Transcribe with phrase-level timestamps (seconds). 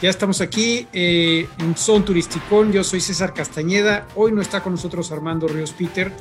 [0.00, 2.70] Ya estamos aquí eh, Son Turisticón.
[2.70, 4.06] Yo soy César Castañeda.
[4.14, 6.12] Hoy no está con nosotros Armando Ríos Peter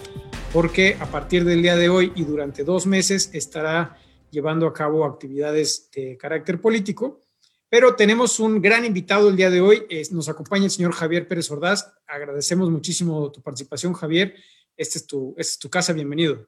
[0.52, 3.96] porque a partir del día de hoy y durante dos meses estará
[4.32, 7.22] llevando a cabo actividades de carácter político.
[7.70, 9.86] Pero tenemos un gran invitado el día de hoy.
[10.10, 11.94] nos acompaña el señor Javier Pérez Ordaz.
[12.08, 14.34] Agradecemos muchísimo tu participación, Javier.
[14.76, 15.94] Esta es tu, esta es tu casa.
[15.94, 16.48] Bienvenido.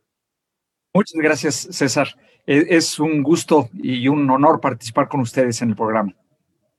[0.96, 2.08] Muchas gracias, César.
[2.48, 6.16] Es un gusto y un honor participar con ustedes en el programa.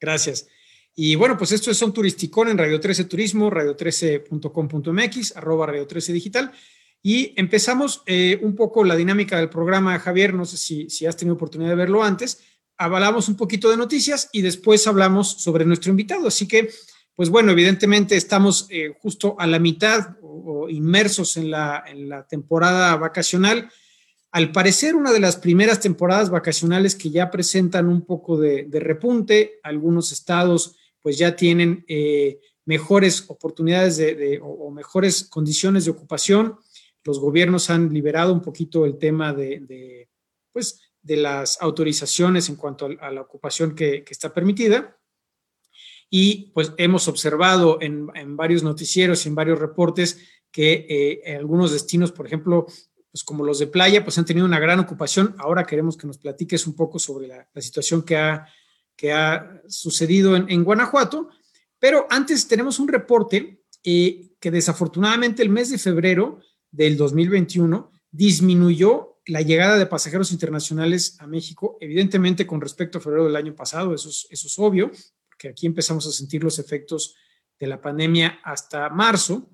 [0.01, 0.49] Gracias.
[0.95, 6.13] Y bueno, pues esto es Son Turisticón en Radio 13 Turismo, radio13.com.mx, arroba Radio 13
[6.13, 6.53] Digital.
[7.03, 11.17] Y empezamos eh, un poco la dinámica del programa, Javier, no sé si, si has
[11.17, 12.43] tenido oportunidad de verlo antes.
[12.77, 16.29] Hablamos un poquito de noticias y después hablamos sobre nuestro invitado.
[16.29, 16.71] Así que,
[17.15, 22.27] pues bueno, evidentemente estamos eh, justo a la mitad o, inmersos en la, en la
[22.27, 23.71] temporada vacacional
[24.33, 29.59] al parecer una de las primeras temporadas vacacionales que ya presentan un poco de, repunte,
[29.62, 36.57] algunos estados pues ya tienen eh, mejores oportunidades de, o, mejores condiciones de ocupación.
[37.02, 40.09] Los gobiernos han liberado un poquito el tema de,
[40.52, 44.96] pues, de las autorizaciones en cuanto a, la ocupación que, está permitida.
[46.10, 50.18] Y pues hemos observado en, varios noticieros y en varios reportes
[50.52, 52.66] que eh, en algunos destinos, por ejemplo,
[53.11, 55.35] pues como los de playa, pues han tenido una gran ocupación.
[55.39, 58.47] Ahora queremos que nos platiques un poco sobre la, situación que ha,
[58.97, 61.29] que ha sucedido en, Guanajuato.
[61.79, 66.41] Pero antes tenemos un reporte eh, que desafortunadamente el mes de febrero
[66.71, 73.25] del 2021 disminuyó la llegada de pasajeros internacionales a México, evidentemente con respecto a febrero
[73.25, 74.91] del año pasado, eso es, eso es obvio,
[75.28, 77.15] porque aquí empezamos a sentir los efectos
[77.59, 79.49] de la pandemia hasta marzo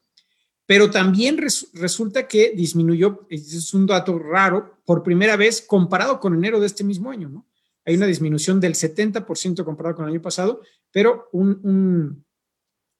[0.66, 6.58] pero también resulta que disminuyó, es un dato raro, por primera vez comparado con enero
[6.60, 7.46] de este mismo año.
[7.84, 12.24] Hay una disminución del 70% comparado con el año pasado, pero un,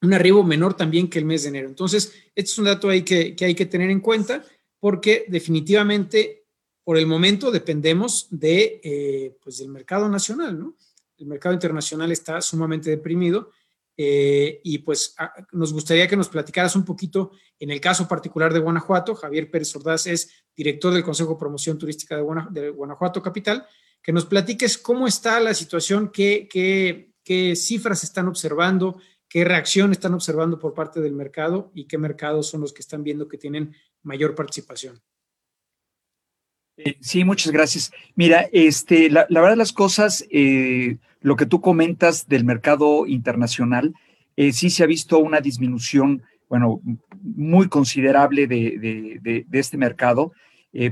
[0.01, 1.69] un, arribo menor también que el mes de enero.
[1.69, 4.45] Entonces, este es un dato ahí que, hay que tener en cuenta
[4.79, 6.45] porque definitivamente
[6.85, 10.73] por el momento dependemos de, eh, pues del mercado nacional.
[11.19, 13.51] El mercado internacional está sumamente deprimido
[13.97, 15.15] eh, y pues
[15.53, 19.15] nos gustaría que nos platicaras un poquito en el caso particular de Guanajuato.
[19.15, 23.67] Javier Pérez Ordaz es director del Consejo de Promoción Turística de, Guanajuato Capital.
[24.03, 26.47] Que nos platiques cómo está la situación, qué,
[27.25, 32.47] qué cifras están observando, qué reacción están observando por parte del mercado y qué mercados
[32.49, 35.03] son los que están viendo que tienen mayor participación.
[36.77, 37.91] Eh, sí, muchas gracias.
[38.15, 43.95] Mira, este, la, verdad de las cosas, eh, lo que tú comentas del mercado internacional,
[44.37, 46.81] eh, sí se ha visto una disminución, bueno,
[47.23, 50.33] muy considerable de, este mercado.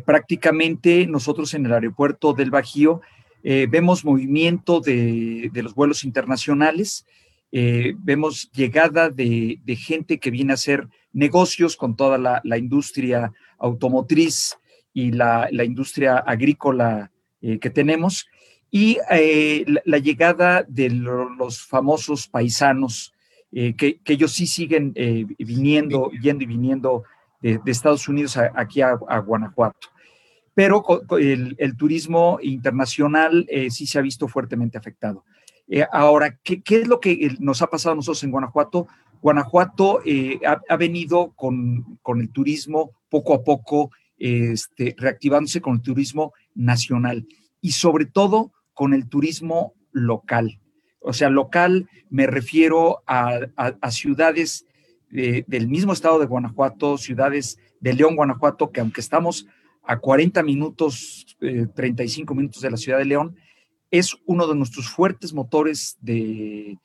[0.06, 3.03] prácticamente nosotros en el aeropuerto del Bajío
[3.43, 7.05] vemos movimiento de, los vuelos internacionales,
[7.53, 14.56] vemos llegada de, gente que viene a hacer negocios con toda la industria automotriz,
[14.94, 17.10] y la, industria agrícola
[17.43, 18.27] eh, que tenemos,
[18.71, 23.12] y eh, la, llegada de los famosos paisanos,
[23.53, 24.94] eh, que, ellos sí siguen
[25.38, 27.05] viniendo, yendo y viniendo
[27.43, 29.88] de, Estados Unidos aquí a, Guanajuato.
[30.55, 30.84] Pero
[31.19, 35.25] el, turismo internacional sí se ha visto fuertemente afectado.
[35.93, 38.87] ahora, ¿qué, es lo que nos ha pasado a nosotros en Guanajuato?
[39.21, 40.00] Guanajuato
[40.69, 47.26] ha, venido con, con, el turismo poco a poco este, reactivándose con el turismo nacional
[47.60, 50.60] y sobre todo con el turismo local.
[51.00, 53.41] O sea, local me refiero a,
[53.91, 54.66] ciudades
[55.10, 59.47] del mismo estado de Guanajuato, ciudades de León, Guanajuato, que aunque estamos
[59.82, 61.36] a 40 minutos,
[61.75, 63.36] 35 eh, minutos de la ciudad de León,
[63.91, 66.78] es uno de nuestros fuertes motores de,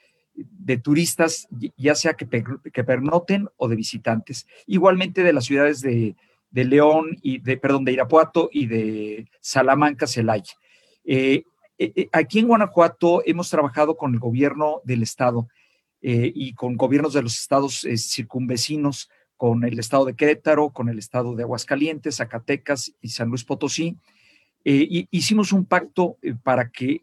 [0.83, 1.47] turistas,
[1.77, 2.27] ya sea que,
[2.71, 4.45] que pernoten o de visitantes.
[4.67, 6.15] Igualmente de las ciudades de,
[6.51, 10.53] de León y de, perdón, de Irapuato y de Salamanca, Celaya.
[11.03, 11.43] Eh,
[11.77, 15.47] eh, eh, aquí en Guanajuato hemos trabajado con el gobierno del estado
[16.01, 21.35] y con gobiernos de los estados circunvecinos, con el estado de Querétaro, con el estado
[21.35, 23.97] de Aguascalientes, Zacatecas y San Luis Potosí.
[24.63, 27.01] hicimos un pacto para que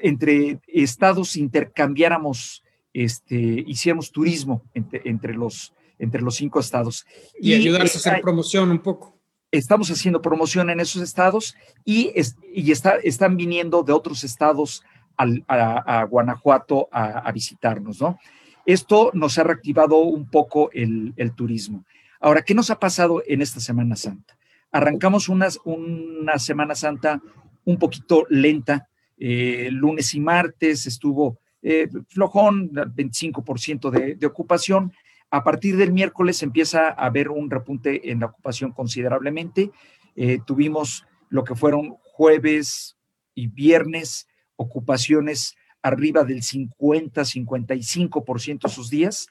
[0.00, 2.64] entre estados intercambiáramos,
[2.94, 3.36] este,
[3.66, 7.06] hiciéramos turismo entre, entre los entre los cinco estados.
[7.40, 9.18] Y, ayudarse a hacer promoción un poco.
[9.50, 11.54] Estamos haciendo promoción en esos estados
[11.84, 12.12] y,
[12.52, 14.82] y está, están viniendo de otros estados
[15.16, 18.18] a, Guanajuato a, visitarnos, ¿no?
[18.64, 21.84] Esto nos ha reactivado un poco el, turismo.
[22.20, 24.36] Ahora, ¿qué nos ha pasado en esta Semana Santa?
[24.72, 27.20] Arrancamos una, una Semana Santa
[27.64, 28.88] un poquito lenta.
[29.18, 34.92] Eh, lunes y martes estuvo eh, flojón, 25% de, de ocupación.
[35.36, 39.70] A partir del miércoles empieza a haber un repunte en la ocupación considerablemente.
[40.14, 42.96] Eh, tuvimos lo que fueron jueves
[43.34, 49.26] y viernes, ocupaciones arriba del 50, 55% sus días.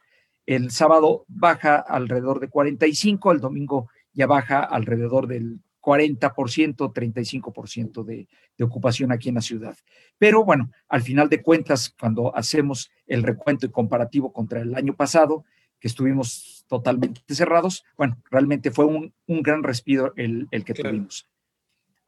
[0.45, 8.27] El sábado baja alrededor de 45, el domingo ya baja alrededor del 40%, 35% de,
[8.55, 9.75] de ocupación aquí en la ciudad.
[10.19, 14.95] Pero bueno, al final de cuentas, cuando hacemos el recuento y comparativo contra el año
[14.95, 15.45] pasado,
[15.79, 21.27] que estuvimos totalmente cerrados, bueno, realmente fue un, un gran respiro el, el que tuvimos.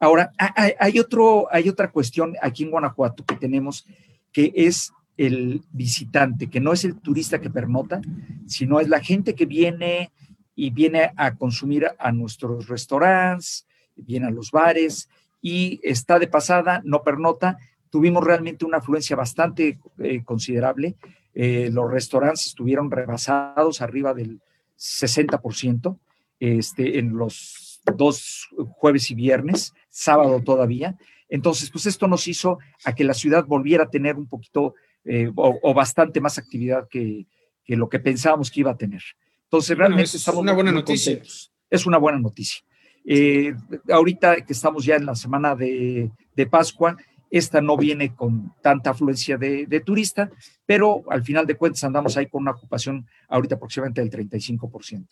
[0.00, 3.84] Ahora, hay, hay, otro, hay otra cuestión aquí en Guanajuato que tenemos,
[4.32, 8.00] que es el visitante, que no es el turista que pernota,
[8.46, 10.12] sino es la gente que viene
[10.54, 13.66] y viene a consumir a nuestros restaurantes,
[13.96, 15.08] viene a los bares
[15.42, 17.58] y está de pasada, no pernota.
[17.90, 20.96] Tuvimos realmente una afluencia bastante eh, considerable.
[21.40, 24.40] Eh, los restaurantes estuvieron rebasados arriba del
[24.76, 25.96] 60%
[26.40, 30.98] este, en los dos jueves y viernes, sábado todavía.
[31.28, 34.74] Entonces, pues esto nos hizo a que la ciudad volviera a tener un poquito
[35.04, 37.26] eh, o, o, bastante más actividad que,
[37.64, 39.02] que, lo que pensábamos que iba a tener.
[39.44, 41.12] Entonces, realmente es una buena noticia.
[41.12, 41.52] Contentos.
[41.70, 42.64] Es una buena noticia.
[43.04, 43.54] Eh,
[43.88, 46.96] ahorita que estamos ya en la semana de, de, Pascua,
[47.30, 50.30] esta no viene con tanta afluencia de, de, turista,
[50.64, 55.06] pero al final de cuentas andamos ahí con una ocupación ahorita aproximadamente del 35%.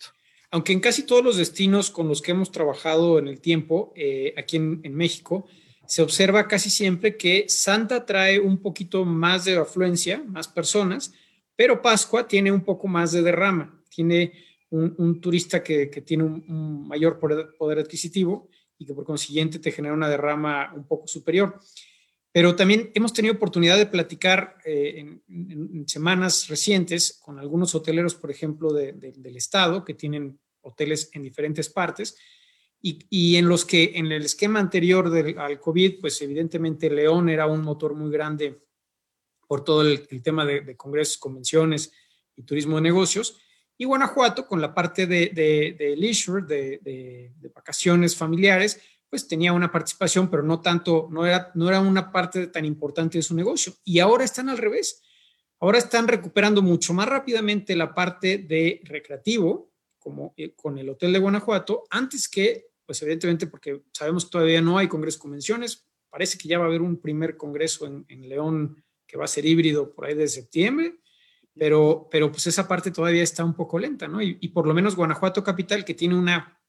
[0.49, 4.33] Aunque en casi todos los destinos con los que hemos trabajado en el tiempo, eh,
[4.37, 5.45] aquí en, México,
[5.85, 11.13] se observa casi siempre que Santa trae un poquito más de afluencia, más personas,
[11.55, 14.31] pero Pascua tiene un poco más de derrama, tiene
[14.69, 20.09] un, turista que, tiene un, mayor poder, adquisitivo y que por consiguiente te genera una
[20.09, 21.59] derrama un poco superior.
[22.37, 28.29] Pero también hemos tenido oportunidad de platicar eh, en, semanas recientes con algunos hoteleros, por
[28.29, 32.15] ejemplo, de, de, del estado, que tienen hoteles en diferentes partes,
[32.79, 37.47] y, en los que en el esquema anterior del, al COVID, pues evidentemente León era
[37.47, 38.61] un motor muy grande
[39.47, 41.91] por todo el, tema de, de, congresos, convenciones
[42.35, 43.41] y turismo de negocios.
[43.79, 50.43] Y Guanajuato, con la parte de leisure, de, vacaciones familiares, pues tenía una participación, pero
[50.43, 53.73] no tanto, no era, no era una parte tan importante de su negocio.
[53.83, 55.01] Y ahora están al revés.
[55.59, 61.13] Ahora están recuperando mucho más rápidamente la parte de recreativo, como eh, con el Hotel
[61.13, 66.37] de Guanajuato, antes que, pues evidentemente, porque sabemos que todavía no hay congresos convenciones, parece
[66.37, 69.45] que ya va a haber un primer congreso en, en, León que va a ser
[69.45, 70.99] híbrido por ahí de septiembre,
[71.57, 74.21] pero, pero pues esa parte todavía está un poco lenta, ¿no?
[74.21, 76.61] Y, y por lo menos Guanajuato Capital, que tiene una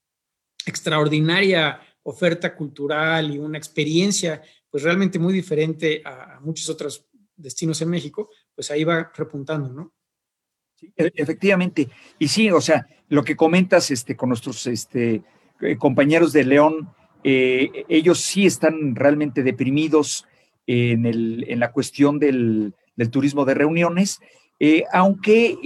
[0.64, 4.40] extraordinaria oferta cultural y una experiencia,
[4.70, 7.06] pues realmente muy diferente a, muchos otros
[7.36, 9.92] destinos en México, pues ahí va repuntando, ¿no?
[10.96, 11.88] E, efectivamente.
[12.18, 15.22] Y sí, o sea, lo que comentas este, con nuestros este,
[15.60, 16.88] eh, compañeros de León,
[17.24, 20.24] eh, ellos sí están realmente deprimidos
[20.66, 22.74] en, el, en la cuestión del,
[23.10, 24.18] turismo de reuniones,
[24.60, 25.56] eh, aunque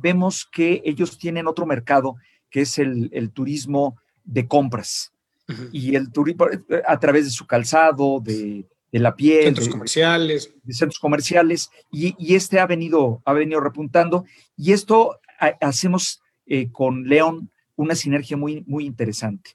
[0.00, 2.16] vemos que ellos tienen otro mercado,
[2.50, 5.12] que es el turismo de compras.
[5.48, 5.68] Uh -huh.
[5.72, 6.46] Y el turismo
[6.86, 11.70] a través de su calzado, de, de la piel, centros de, comerciales, de centros comerciales,
[11.90, 14.24] y, y, este ha venido, ha venido repuntando,
[14.56, 19.50] y esto ha, hacemos eh, con León una sinergia muy, muy interesante,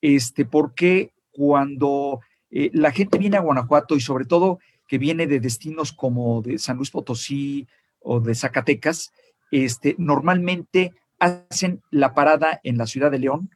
[0.00, 4.58] este, porque cuando eh, la gente viene a Guanajuato y sobre todo
[4.88, 7.68] que viene de destinos como de San Luis Potosí
[8.00, 9.12] o de Zacatecas,
[9.52, 13.50] este, normalmente hacen la parada en la ciudad de León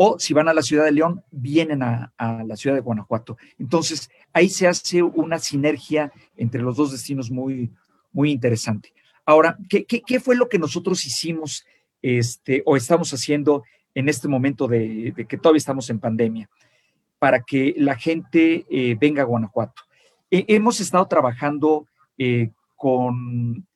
[0.00, 2.12] o si van a la ciudad de León, vienen a,
[2.46, 3.36] la ciudad de Guanajuato.
[3.58, 7.72] Entonces, ahí se hace una sinergia entre los dos destinos muy,
[8.12, 8.94] muy interesante.
[9.26, 11.66] Ahora, ¿qué, qué, fue lo que nosotros hicimos
[12.00, 16.48] este, o estamos haciendo en este momento de, que todavía estamos en pandemia
[17.18, 19.82] para que la gente eh, venga a Guanajuato?
[20.30, 23.66] Hemos estado trabajando eh, con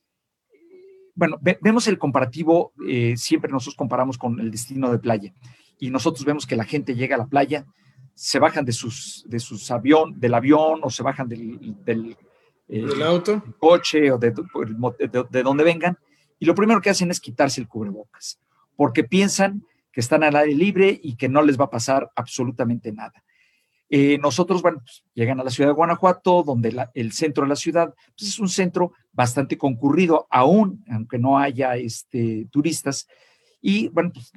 [1.15, 5.35] bueno, ve, vemos el comparativo, eh, siempre nosotros comparamos con el destino de playa
[5.83, 7.67] y nosotros vemos que la gente llega a la playa,
[8.15, 12.17] se bajan de sus, de sus avión, del avión o se bajan del, del,
[12.69, 15.99] eh, ¿Del auto, coche o de, de, de, de, donde vengan
[16.39, 18.39] y lo primero que hacen es quitarse el cubrebocas
[18.77, 22.93] porque piensan que están al aire libre y que no les va a pasar absolutamente
[22.93, 23.25] nada.
[23.91, 27.49] Eh, nosotros, bueno, pues, llegan a la ciudad de Guanajuato, donde la, el centro de
[27.49, 33.09] la ciudad pues, es un centro bastante concurrido, aún, aunque no haya este, turistas,
[33.61, 34.33] y bueno, pues,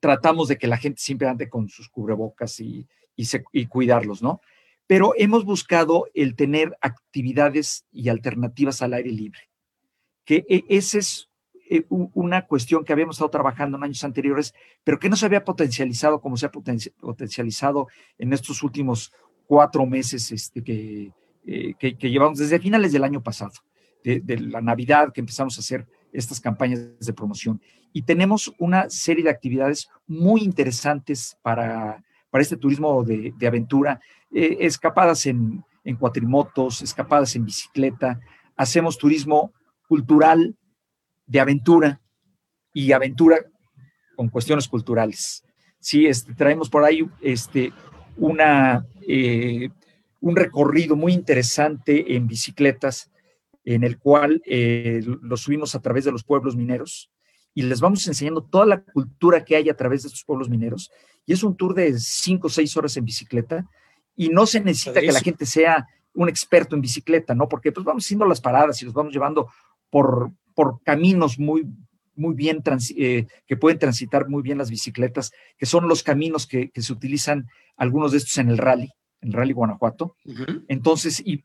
[0.00, 2.86] tratamos de que la gente siempre ande con sus cubrebocas y,
[3.16, 4.40] y, cuidarlos, ¿no?
[4.86, 9.40] pero hemos buscado el tener actividades y alternativas al aire libre,
[10.24, 11.28] que e, esa es
[11.68, 15.44] eh, una cuestión que habíamos estado trabajando en años anteriores, pero que no se había
[15.44, 17.88] potencializado como se ha potencializado
[18.18, 19.12] en estos últimos
[19.46, 21.12] cuatro meses este,
[21.46, 23.52] eh, que, que, llevamos desde finales del año pasado,
[24.04, 25.84] de la Navidad que empezamos a hacer
[26.16, 27.60] estas campañas de promoción.
[27.92, 34.00] Y tenemos una serie de actividades muy interesantes para, para este turismo de, de aventura,
[34.32, 38.20] eh, escapadas en, en cuatrimotos, escapadas en bicicleta,
[38.56, 39.52] hacemos turismo
[39.88, 40.56] cultural
[41.26, 42.00] de aventura
[42.72, 43.38] y aventura
[44.16, 45.44] con cuestiones culturales.
[45.78, 47.72] Sí, este, traemos por ahí este,
[48.16, 49.68] una, eh,
[50.20, 53.10] un recorrido muy interesante en bicicletas
[53.66, 57.10] en el cual eh, lo subimos a través de los pueblos mineros
[57.52, 60.90] y les vamos enseñando toda la cultura que hay a través de estos pueblos mineros.
[61.26, 63.68] Y es un tour de cinco o seis horas en bicicleta
[64.14, 67.48] y no se necesita que la gente sea un experto en bicicleta, ¿no?
[67.48, 69.48] Porque pues vamos haciendo las paradas y los vamos llevando
[69.90, 71.66] por, por caminos muy,
[72.14, 72.62] muy bien,
[72.96, 76.92] eh, que pueden transitar muy bien las bicicletas, que son los caminos que, que, se
[76.92, 80.16] utilizan algunos de estos en el rally el Rally Guanajuato.
[80.68, 81.42] Entonces, y,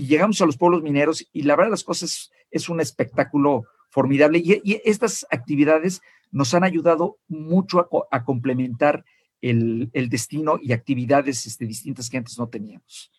[0.00, 4.80] llegamos a los pueblos mineros y la verdad las cosas es un espectáculo formidable y,
[4.84, 6.00] estas actividades
[6.30, 9.04] nos han ayudado mucho a, complementar
[9.40, 13.10] el, destino y actividades este, distintas que antes no teníamos.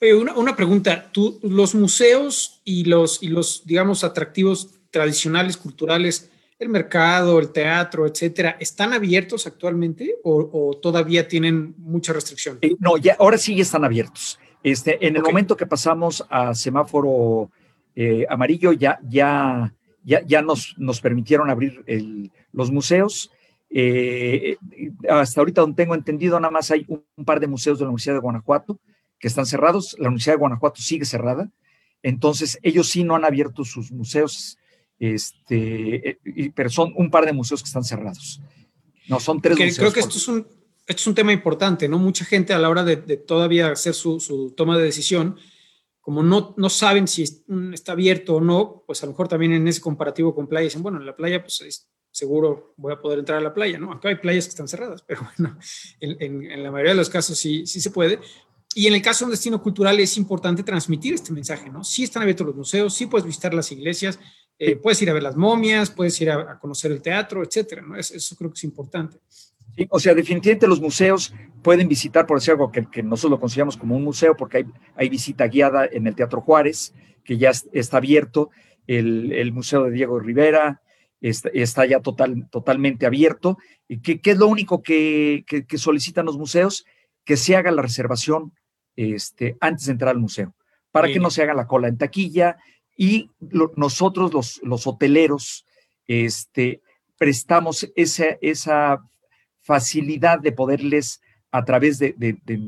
[0.00, 6.68] una, una, pregunta, ¿tú, los museos y los, y los, digamos, atractivos tradicionales, culturales, el
[6.68, 12.58] mercado, el teatro, etcétera, ¿están abiertos actualmente o, todavía tienen mucha restricción?
[12.62, 14.38] Eh, no, ya, ahora sí están abiertos.
[14.62, 17.50] Este, en el momento que pasamos a semáforo
[17.94, 21.84] eh, amarillo, ya, ya, ya, ya nos, nos permitieron abrir
[22.52, 23.30] los museos.
[23.68, 24.56] Eh,
[25.10, 27.88] hasta ahorita, donde tengo entendido, nada más hay un, un par de museos de la
[27.88, 28.78] Universidad de Guanajuato
[29.18, 29.96] que están cerrados.
[29.98, 31.50] La Universidad de Guanajuato sigue cerrada.
[32.02, 34.58] Entonces, ellos sí no han abierto sus museos
[34.98, 38.40] este, eh, pero son un par de museos que están cerrados.
[39.08, 39.78] No, son tres museos.
[39.78, 40.46] Creo que esto es, un,
[40.86, 41.98] esto es un tema importante, ¿no?
[41.98, 45.36] Mucha gente a la hora de, todavía hacer su, su, toma de decisión,
[46.00, 47.24] como no, no saben si
[47.72, 50.82] está abierto o no, pues a lo mejor también en ese comparativo con playa dicen,
[50.82, 53.92] bueno, en la playa pues seguro voy a poder entrar a la playa, ¿no?
[53.92, 55.58] Acá hay playas que están cerradas, pero bueno,
[56.00, 58.20] en, en, la mayoría de los casos sí, sí se puede.
[58.76, 61.84] Y en el caso de un destino cultural es importante transmitir este mensaje, ¿no?
[61.84, 64.18] Sí están abiertos los museos, sí puedes visitar las iglesias,
[64.58, 67.96] eh, puedes ir a ver las momias, puedes ir a, conocer el teatro, etcétera, ¿no?
[67.96, 69.18] Eso, creo que es importante.
[69.76, 73.40] Sí, o sea, definitivamente los museos pueden visitar, por decir algo que, que nosotros lo
[73.40, 76.94] consideramos como un museo, porque hay, hay visita guiada en el Teatro Juárez,
[77.24, 78.50] que ya está abierto,
[78.86, 80.82] el, el Museo de Diego Rivera
[81.20, 83.58] está, está ya total, totalmente abierto.
[83.88, 86.84] ¿Y qué, es lo único que, que, solicitan los museos?
[87.24, 88.52] Que se haga la reservación
[88.96, 90.54] este, antes de entrar al museo,
[90.90, 92.56] para que no se haga la cola en taquilla,
[92.96, 93.30] y
[93.76, 95.66] nosotros los, los hoteleros
[96.06, 96.82] este,
[97.18, 99.04] prestamos esa, esa
[99.60, 101.20] facilidad de poderles,
[101.50, 102.58] a través de, de,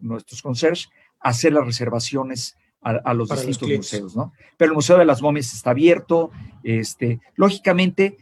[0.00, 0.88] nuestros concierge,
[1.20, 4.32] hacer las reservaciones a, los distintos museos, ¿no?
[4.56, 6.32] Pero el Museo de las Momias está abierto,
[6.64, 8.16] este, lógicamente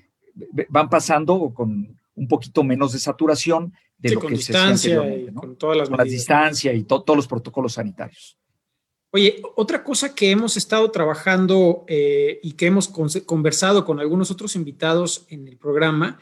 [0.69, 5.01] van pasando con un poquito menos de saturación de lo que se hacía
[5.35, 8.37] con todas las con la distancia y todos los protocolos sanitarios.
[9.13, 14.55] Oye, otra cosa que hemos estado trabajando eh, y que hemos conversado con algunos otros
[14.55, 16.21] invitados en el programa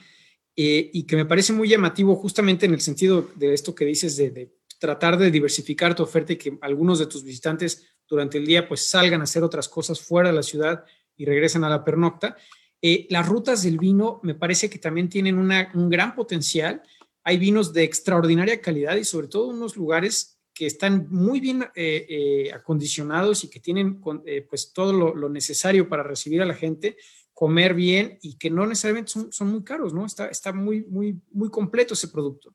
[0.56, 4.16] eh, y que me parece muy llamativo justamente en el sentido de esto que dices
[4.16, 8.66] de, tratar de diversificar tu oferta y que algunos de tus visitantes durante el día
[8.66, 12.36] pues salgan a hacer otras cosas fuera de la ciudad y regresen a la pernocta.
[12.80, 16.80] Eh, las rutas del vino me parece que también tienen un gran potencial.
[17.22, 22.04] Hay vinos de extraordinaria calidad y sobre todo unos lugares que están muy bien eh,
[22.08, 26.96] eh, acondicionados y que tienen eh, pues todo lo, necesario para recibir a la gente,
[27.32, 30.04] comer bien y que no necesariamente son, muy caros, ¿no?
[30.04, 32.52] Está, está muy, muy, muy completo ese producto.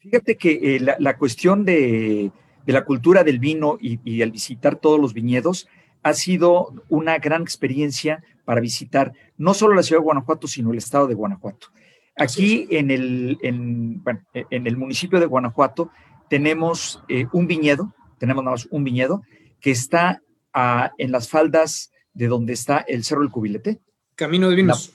[0.00, 2.32] Fíjate que la, cuestión de,
[2.66, 5.68] la cultura del vino y, y al visitar todos los viñedos
[6.02, 10.78] ha sido una gran experiencia para visitar no solo la ciudad de Guanajuato, sino el
[10.78, 11.68] estado de Guanajuato.
[12.16, 14.02] Aquí en el, en,
[14.34, 15.92] en el municipio de Guanajuato
[16.28, 19.22] tenemos eh, un viñedo, tenemos nada más un viñedo,
[19.60, 23.80] que está ah, en las faldas de donde está el Cerro del Cubilete.
[24.14, 24.92] Camino de Vinos.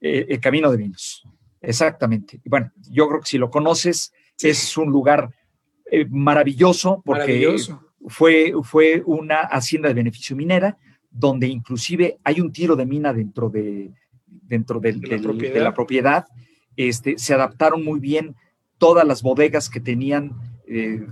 [0.00, 1.24] Eh, el Camino de Vinos,
[1.60, 2.40] exactamente.
[2.44, 5.30] Y bueno, yo creo que si lo conoces, es un lugar
[5.90, 7.56] eh, maravilloso porque
[8.06, 10.76] Fue, fue una hacienda de beneficio minera
[11.10, 13.92] donde inclusive hay un tiro de mina dentro de,
[14.26, 15.54] dentro de, la, propiedad.
[15.54, 16.26] de la propiedad.
[16.76, 18.34] Este, se adaptaron muy bien
[18.78, 20.32] todas las bodegas que tenían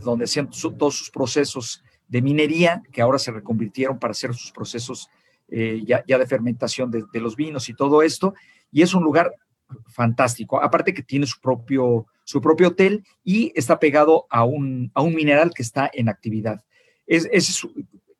[0.02, 5.08] donde hacían todos sus procesos de minería, que ahora se reconvirtieron para hacer sus procesos
[5.48, 8.34] ya, de fermentación de, los vinos y todo esto.
[8.70, 9.32] Y es un lugar
[9.88, 10.62] fantástico.
[10.62, 15.14] Aparte que tiene su propio, su propio hotel y está pegado a un, a un
[15.14, 16.64] mineral que está en actividad.
[17.06, 17.68] Es, ese,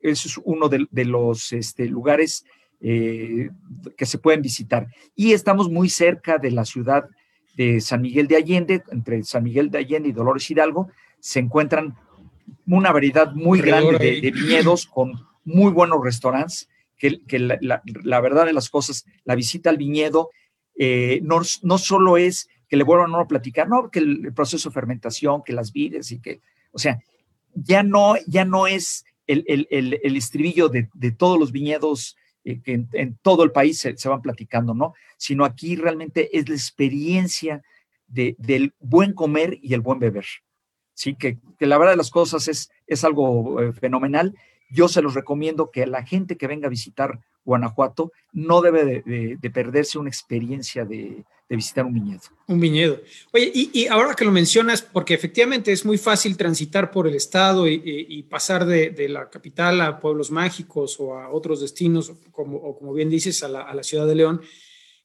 [0.00, 2.44] es, uno de, los este, lugares
[2.80, 3.50] eh,
[3.96, 4.88] que se pueden visitar.
[5.14, 7.08] Y estamos muy cerca de la ciudad
[7.56, 10.88] de San Miguel de Allende, entre San Miguel de Allende y Dolores Hidalgo,
[11.22, 11.96] se encuentran
[12.66, 15.12] una variedad muy grande de, viñedos con
[15.44, 20.30] muy buenos restaurantes, que, la, verdad de las cosas, la visita al viñedo
[20.76, 24.74] eh, no, no solo es que le vuelvan a platicar, no, que el, proceso de
[24.74, 26.40] fermentación, que las vides y que,
[26.72, 27.00] o sea,
[27.54, 32.60] ya no, ya no es el, el, el estribillo de, de, todos los viñedos eh,
[32.60, 34.94] que en, todo el país se, van platicando, ¿no?
[35.18, 37.62] Sino aquí realmente es la experiencia
[38.08, 40.26] de, del buen comer y el buen beber.
[40.94, 44.34] Sí, que, que la verdad de las cosas es, es algo eh, fenomenal.
[44.70, 49.50] Yo se los recomiendo que la gente que venga a visitar Guanajuato, no debe de,
[49.50, 52.20] perderse una experiencia de, visitar un viñedo.
[52.46, 53.00] Un viñedo.
[53.32, 57.68] Oye, y, ahora que lo mencionas, porque efectivamente es muy fácil transitar por el estado
[57.68, 62.94] y, pasar de, la capital a pueblos mágicos o a otros destinos, como, o como
[62.94, 64.40] bien dices, a la, ciudad de León.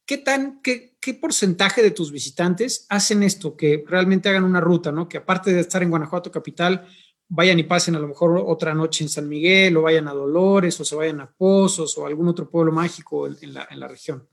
[0.08, 4.92] ¿Qué, tan, qué, ¿Qué porcentaje de tus visitantes hacen esto, que realmente hagan una ruta,
[4.92, 5.08] ¿no?
[5.08, 6.88] que aparte de estar en Guanajuato capital,
[7.30, 10.80] vayan y pasen a lo mejor otra noche en San Miguel, o vayan a Dolores,
[10.80, 14.28] o se vayan a Pozos, o algún otro pueblo mágico en, la, en la, región.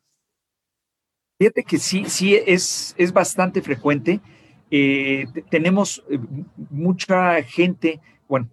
[1.38, 4.20] Fíjate que sí, sí, es, es bastante frecuente.
[4.70, 6.18] Eh, tenemos eh,
[6.70, 8.48] mucha gente, bueno,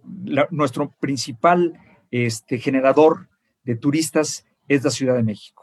[0.50, 1.78] nuestro principal
[2.10, 3.28] este, generador
[3.64, 5.61] de turistas es la Ciudad de México.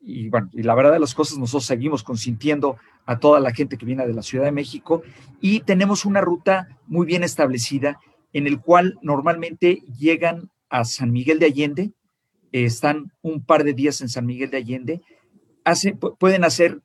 [0.00, 3.76] Y bueno, y la verdad de las cosas, nosotros seguimos consintiendo a toda la gente
[3.76, 5.02] que viene de la Ciudad de México
[5.40, 7.98] y tenemos una ruta muy bien establecida
[8.32, 11.92] en el cual normalmente llegan a San Miguel de Allende,
[12.52, 15.02] están un par de días en San Miguel de Allende,
[16.18, 16.80] pueden hacer,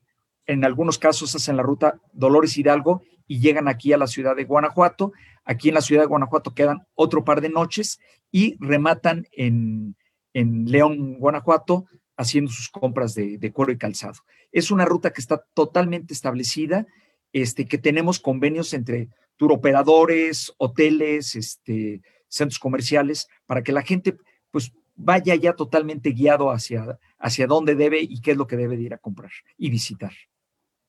[0.46, 4.44] en algunos casos hacen la ruta Dolores Hidalgo y llegan aquí a la ciudad de
[4.44, 5.14] Guanajuato.
[5.46, 8.00] Aquí en la ciudad de Guanajuato quedan otro par de noches
[8.32, 9.96] y rematan en,
[10.34, 11.86] en León, Guanajuato,
[12.24, 14.16] haciendo sus compras de, cuero y calzado.
[14.52, 16.88] Es una ruta que está totalmente establecida,
[17.32, 24.18] este, que tenemos convenios entre turoperadores, hoteles, este, centros comerciales, para que la gente
[24.52, 28.78] pues vaya ya totalmente guiado hacia, hacia dónde debe y qué es lo que debe
[28.78, 30.14] de ir a comprar y visitar.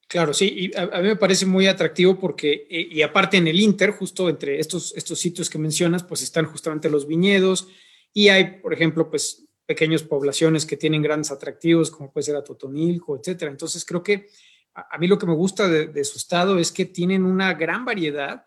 [0.07, 3.59] Claro, sí, y a, mí me parece muy atractivo porque, eh, y aparte en el
[3.59, 7.69] Inter, justo entre estos, estos sitios que mencionas, pues están justamente los viñedos
[8.13, 13.17] y hay, por ejemplo, pues pequeñas poblaciones que tienen grandes atractivos, como puede ser Atotonilco,
[13.17, 13.51] etcétera.
[13.51, 14.29] Entonces, creo que
[14.75, 18.47] a, mí lo que me gusta de, su estado es que tienen una gran variedad,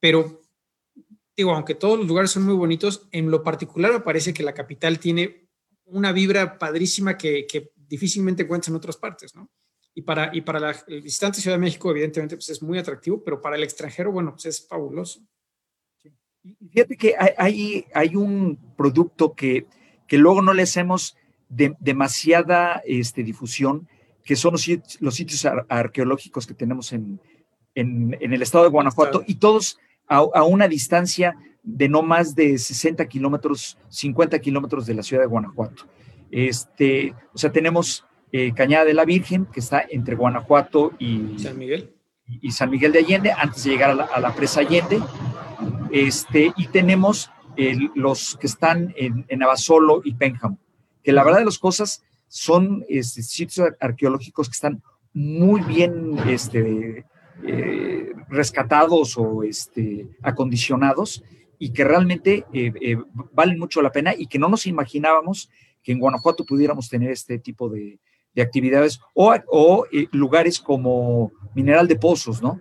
[0.00, 0.42] pero
[1.36, 4.54] digo, aunque todos los lugares son muy bonitos, en lo particular me parece que la
[4.54, 5.48] capital tiene
[5.84, 9.50] una vibra padrísima que, difícilmente encuentras en otras partes, ¿no?
[9.94, 13.22] Y para, y para la, el visitante Ciudad de México, evidentemente, pues es muy atractivo,
[13.24, 15.20] pero para el extranjero, bueno, pues es fabuloso.
[16.70, 19.66] Fíjate que hay, hay un producto que
[20.08, 21.16] que luego no le hacemos
[21.48, 23.88] demasiada este, difusión,
[24.24, 24.62] que son los,
[25.14, 27.20] sitios arqueológicos que tenemos en,
[27.74, 33.06] en, el estado de Guanajuato y todos a, una distancia de no más de 60
[33.06, 35.84] kilómetros, 50 kilómetros de la ciudad de Guanajuato.
[36.30, 41.58] Este, o sea, tenemos eh, Cañada de la Virgen, que está entre Guanajuato y San
[41.58, 41.94] Miguel,
[42.26, 45.00] y, San Miguel de Allende, antes de llegar a la, presa Allende.
[45.90, 47.30] Este, y tenemos
[47.94, 50.58] los que están en, en Abasolo y Pénjamo,
[51.02, 57.04] que la verdad de las cosas son este, sitios arqueológicos que están muy bien este,
[57.44, 61.24] eh, rescatados o este, acondicionados
[61.58, 62.96] y que realmente eh, eh,
[63.32, 65.50] valen mucho la pena y que no nos imaginábamos
[65.82, 67.98] que en Guanajuato pudiéramos tener este tipo de,
[68.34, 72.60] de actividades o, o lugares como Mineral de Pozos, ¿no?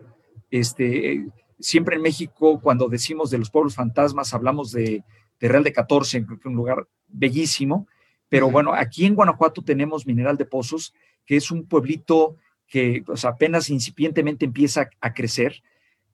[0.49, 1.25] Este,
[1.59, 5.03] siempre en México, cuando decimos de los pueblos fantasmas, hablamos de,
[5.39, 7.87] Real de 14, un lugar bellísimo,
[8.27, 10.93] pero bueno, aquí en Guanajuato tenemos Mineral de Pozos,
[11.25, 15.61] que es un pueblito que apenas incipientemente empieza a crecer,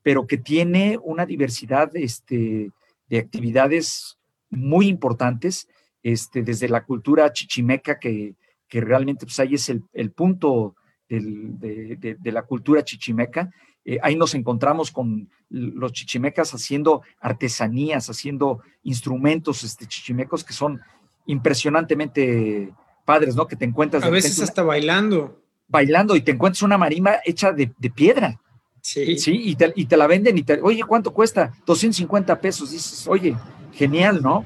[0.02, 2.72] pero que tiene una diversidad este,
[3.08, 4.18] de actividades
[4.50, 5.68] muy importantes,
[6.04, 8.36] este, desde la cultura chichimeca, que,
[8.68, 10.76] que realmente pues, ahí es el, punto
[11.08, 13.52] de, de, la cultura chichimeca,
[13.86, 20.82] eh, ahí nos encontramos con los chichimecas haciendo artesanías, haciendo instrumentos este, chichimecos que son
[21.26, 22.74] impresionantemente
[23.06, 23.48] padres, ¿no?
[23.48, 24.04] Que te encuentras.
[24.04, 25.40] A veces hasta bailando.
[25.68, 28.40] Bailando y te encuentras una marimba hecha de, piedra.
[28.82, 29.18] Sí.
[29.18, 31.54] Sí, y te, y te la venden y te, oye, ¿cuánto cuesta?
[31.66, 32.72] 250 pesos.
[32.72, 33.36] Dices, oye,
[33.74, 34.46] genial, ¿no?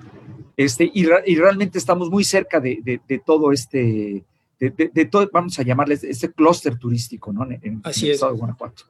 [0.55, 4.25] Este, y, realmente estamos muy cerca de, todo este,
[4.59, 7.47] de, todo, vamos a llamarle este clúster turístico, ¿no?
[7.49, 8.85] En, Así el estado de Guanajuato.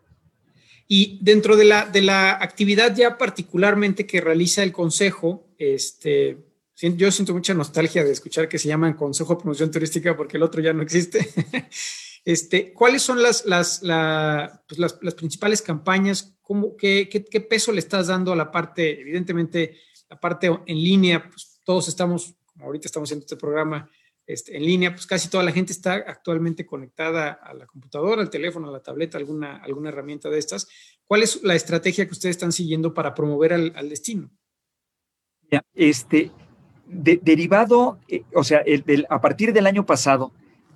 [0.87, 6.37] Y dentro de la, de la actividad ya particularmente que realiza el Consejo, este,
[6.75, 10.43] yo siento mucha nostalgia de escuchar que se llama Consejo de Promoción Turística porque el
[10.43, 11.27] otro ya no existe.
[12.25, 13.81] este, ¿Cuáles son las, las,
[14.67, 16.37] pues las, principales campañas?
[16.41, 19.77] ¿Cómo, qué, qué, qué, peso le estás dando a la parte, evidentemente,
[20.09, 21.27] la parte en línea?
[21.29, 23.89] Pues todos estamos, como ahorita estamos haciendo este programa
[24.27, 28.29] este, en línea, pues casi toda la gente está actualmente conectada a la computadora, al
[28.29, 30.67] teléfono, a la tableta, alguna, alguna herramienta de estas.
[31.05, 34.29] ¿Cuál es la estrategia que ustedes están siguiendo para promover al, destino?
[35.73, 36.29] este,
[36.85, 38.63] derivado, eh, o sea,
[39.09, 40.33] a partir del año pasado,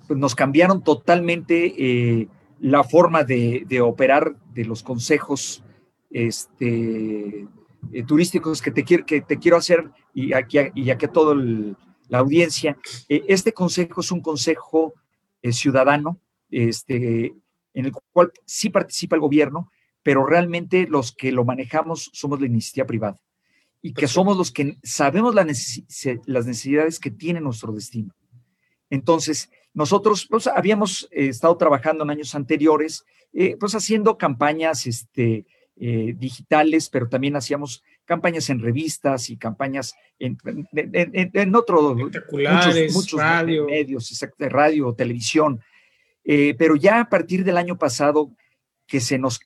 [0.08, 5.62] pues nos cambiaron totalmente eh, la forma de, operar de los consejos
[6.10, 7.46] este,
[7.92, 11.34] eh, turísticos que te, que te quiero hacer y aquí, y aquí a toda
[12.12, 12.76] la audiencia.
[13.08, 14.92] Eh, este consejo es un consejo
[15.40, 16.20] eh, ciudadano,
[16.50, 17.32] este,
[17.72, 19.72] en el cual sí participa el gobierno,
[20.02, 23.20] pero realmente los que lo manejamos somos la iniciativa privada
[23.80, 25.46] y que somos los que sabemos las
[26.46, 28.14] necesidades que tiene nuestro destino.
[28.90, 33.04] Entonces, nosotros pues, habíamos estado trabajando en años anteriores,
[33.58, 40.36] pues haciendo campañas este, digitales, pero también hacíamos campañas en revistas y campañas en,
[40.72, 43.66] en, en, otros muchos, radio.
[43.66, 45.60] medios, radio, televisión.
[46.24, 48.30] Eh, pero ya a partir del año pasado
[48.86, 49.40] que se nos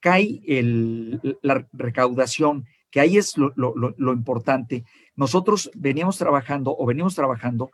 [0.00, 6.86] cae el, la recaudación, que ahí es lo, lo, lo, importante, nosotros veníamos trabajando o
[6.86, 7.70] venimos trabajando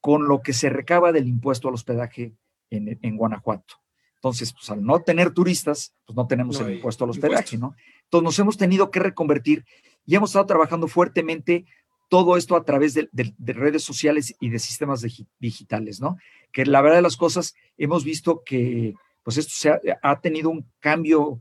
[0.00, 2.32] con lo que se recaba del impuesto al hospedaje
[2.70, 3.74] en Guanajuato.
[4.20, 7.74] Entonces, pues al no tener turistas, pues no tenemos el impuesto al hospedaje, ¿no?
[8.04, 9.64] Entonces nos hemos tenido que reconvertir
[10.04, 11.64] y hemos estado trabajando fuertemente
[12.10, 15.06] todo esto a través de, redes sociales y de sistemas
[15.38, 16.18] digitales, ¿no?
[16.52, 20.66] Que la verdad de las cosas, hemos visto que pues esto se ha, tenido un
[20.80, 21.40] cambio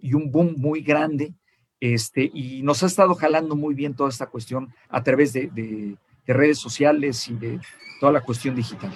[0.00, 1.34] y un boom muy grande,
[1.80, 6.58] este, y nos ha estado jalando muy bien toda esta cuestión a través de, redes
[6.58, 7.58] sociales y de
[7.98, 8.94] toda la cuestión digital.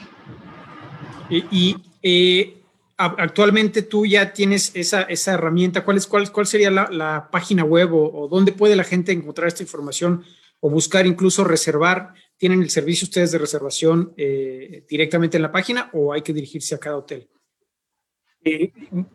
[1.29, 2.56] Y, eh,
[2.97, 5.85] actualmente tú ya tienes esa, esa herramienta.
[5.85, 9.63] ¿Cuál, es, cuál, cuál sería la, página web o, dónde puede la gente encontrar esta
[9.63, 10.25] información
[10.61, 12.15] o buscar incluso reservar?
[12.39, 16.75] ¿Tienen el servicio ustedes de reservación eh, directamente en la página o hay que dirigirse
[16.75, 17.29] a cada hotel?
[18.45, 18.73] Eh,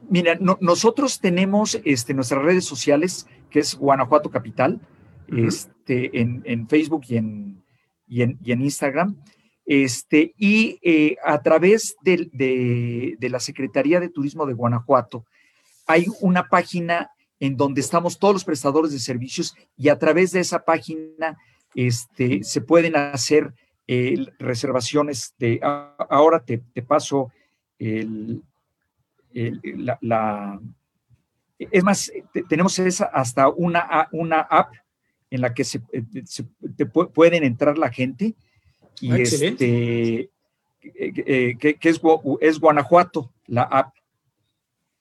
[0.10, 4.82] mira, nosotros tenemos este, nuestras redes sociales, que es Guanajuato Capital,
[5.28, 7.64] este, en, en, Facebook y en,
[8.06, 9.24] y en, y en Instagram.
[9.74, 15.26] Este, y eh, a través de, la Secretaría de Turismo de Guanajuato
[15.88, 20.42] hay una página en donde estamos todos los prestadores de servicios y a través de
[20.42, 21.38] esa página
[21.74, 23.54] este, se pueden hacer
[23.88, 27.32] eh, reservaciones de, ahora te, paso
[27.80, 28.44] el,
[29.32, 30.60] la,
[31.58, 32.12] es más,
[32.50, 32.78] tenemos
[33.14, 34.74] hasta una, una app
[35.30, 36.04] en la que se, eh,
[36.76, 38.36] te pueden entrar la gente
[39.00, 40.30] y ah, este, eh,
[40.84, 42.02] eh, que, es,
[42.42, 43.96] es, Guanajuato, la app.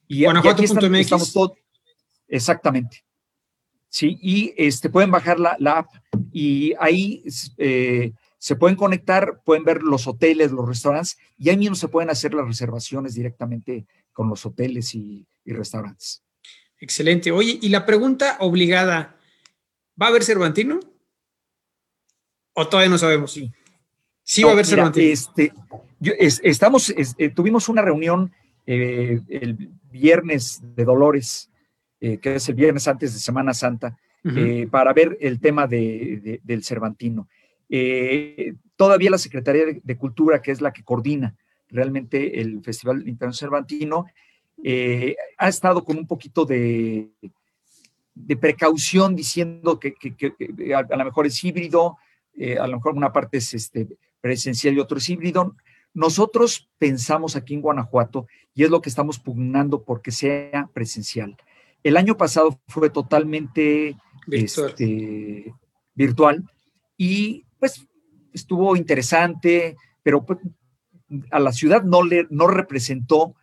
[0.08, 0.24] Y.
[0.24, 1.52] Estamos todos,
[2.28, 3.04] exactamente.
[3.88, 5.88] Sí, y este, pueden bajar la, app
[6.32, 7.24] y ahí
[7.58, 12.08] eh, se pueden conectar, pueden ver los hoteles, los restaurantes y ahí mismo se pueden
[12.08, 16.22] hacer las reservaciones directamente con los hoteles y, y restaurantes.
[16.78, 17.32] Excelente.
[17.32, 19.18] Oye, y la pregunta obligada,
[20.00, 20.78] ¿va a haber Cervantino?
[22.52, 23.32] ¿O todavía no sabemos?
[23.32, 23.52] Sí.
[24.30, 24.64] Sí, va a haber
[24.96, 25.52] este,
[26.44, 28.30] estamos, eh, tuvimos una reunión
[28.64, 31.50] eh, el viernes de Dolores,
[32.00, 33.98] eh, que es el viernes antes de Semana Santa,
[34.70, 37.28] para ver el tema de, del Cervantino.
[38.76, 41.34] todavía la Secretaría de, Cultura, que es la que coordina
[41.68, 44.06] realmente el Festival Internacional Cervantino,
[45.38, 47.10] ha estado con un poquito de,
[48.14, 49.92] de precaución diciendo que,
[50.72, 51.96] a, lo mejor es híbrido,
[52.60, 53.88] a lo mejor una parte es este,
[54.20, 55.56] presencial y otro es híbrido.
[55.92, 61.36] Nosotros pensamos aquí en Guanajuato, y es lo que estamos pugnando porque sea presencial.
[61.82, 65.54] El año pasado fue totalmente virtual, este,
[65.94, 66.50] virtual
[66.96, 67.86] y pues
[68.32, 70.38] estuvo interesante, pero pues,
[71.30, 73.34] a la ciudad no le no representó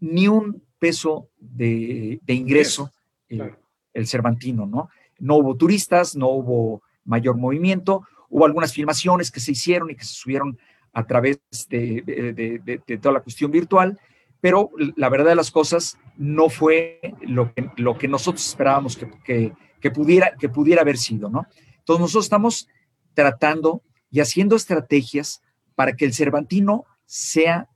[0.00, 2.90] ni un peso de, ingreso
[3.28, 4.88] el Cervantino, ¿no?
[5.18, 10.04] No hubo turistas, no hubo mayor movimiento, Hubo algunas filmaciones que se hicieron y que
[10.04, 10.58] se subieron
[10.92, 14.00] a través de, toda la cuestión virtual,
[14.40, 20.34] pero la verdad de las cosas no fue lo que, nosotros esperábamos que, que, pudiera,
[20.36, 21.46] que pudiera haber sido, ¿no?
[21.78, 22.68] Entonces nosotros estamos
[23.14, 25.40] tratando y haciendo estrategias
[25.76, 27.68] para que el Cervantino sea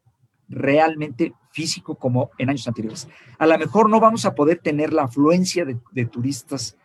[0.49, 3.09] realmente físico como en años anteriores.
[3.39, 6.77] A lo mejor no vamos a poder tener la afluencia de, turistas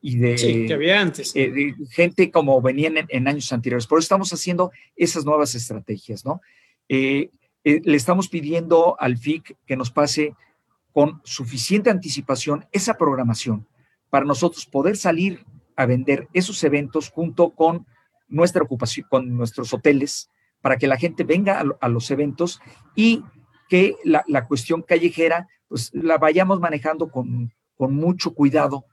[0.00, 1.32] y de, que había antes.
[1.34, 3.86] Eh, gente como venían en, años anteriores.
[3.86, 6.40] Por eso estamos haciendo esas nuevas estrategias, ¿no?
[6.88, 7.30] Eh,
[7.64, 10.34] eh, le estamos pidiendo al FIC que nos pase
[10.92, 13.66] con suficiente anticipación esa programación
[14.08, 15.44] para nosotros poder salir
[15.76, 17.86] a vender esos eventos junto con
[18.28, 20.30] nuestra ocupación, con nuestros hoteles,
[20.62, 22.60] para que la gente venga a, los eventos
[22.94, 23.22] y
[23.68, 28.84] que la, cuestión callejera, pues la vayamos manejando con, con, mucho cuidado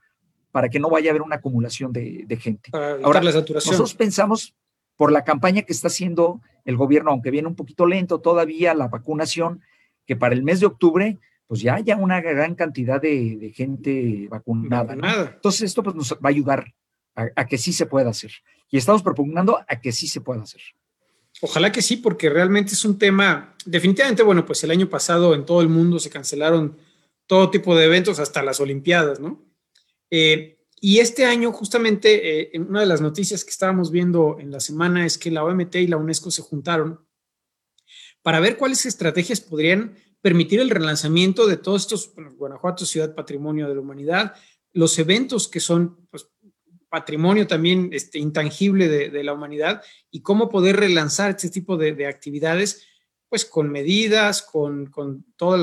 [0.50, 2.70] para que no vaya a haber una acumulación de, gente.
[2.72, 3.72] Ahora, la saturación.
[3.72, 4.54] nosotros pensamos
[4.96, 8.88] por la campaña que está haciendo el gobierno, aunque viene un poquito lento todavía la
[8.88, 9.62] vacunación,
[10.06, 14.94] que para el mes de octubre, pues ya haya una gran cantidad de, gente vacunada.
[15.34, 16.74] Entonces esto pues, nos va a ayudar
[17.14, 18.32] a, que sí se pueda hacer.
[18.70, 20.60] Y estamos proponiendo a que sí se pueda hacer.
[21.40, 25.46] Ojalá que sí, porque realmente es un tema, definitivamente, bueno, pues el año pasado en
[25.46, 26.76] todo el mundo se cancelaron
[27.26, 29.40] todo tipo de eventos, hasta las Olimpiadas, ¿no?
[30.10, 34.60] Eh, y este año, justamente, eh, una de las noticias que estábamos viendo en la
[34.60, 37.04] semana es que la OMT y la UNESCO se juntaron
[38.22, 43.68] para ver cuáles estrategias podrían permitir el relanzamiento de todos estos, bueno, Guanajuato, Ciudad Patrimonio
[43.68, 44.34] de la Humanidad,
[44.72, 46.28] los eventos que son pues,
[46.88, 52.86] patrimonio también este, intangible de, la humanidad y cómo poder relanzar este tipo de, actividades,
[53.28, 54.90] pues con medidas, con,
[55.36, 55.60] todos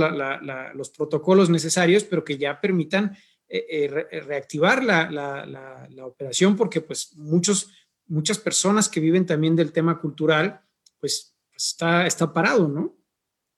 [0.75, 7.69] los protocolos necesarios, pero que ya permitan eh, eh, reactivar la, operación, porque pues muchos,
[8.08, 10.62] muchas personas que viven también del tema cultural,
[10.99, 12.97] pues, pues está, está parado, ¿no?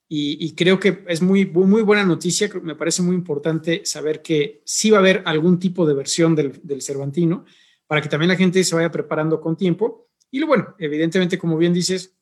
[0.09, 4.89] Y, creo que es muy, muy buena noticia, me parece muy importante saber que sí
[4.89, 7.43] va a haber algún tipo de versión del Cervantino,
[7.87, 10.09] para que también la gente se vaya preparando con tiempo.
[10.31, 12.15] Y lo bueno, evidentemente, como bien dices,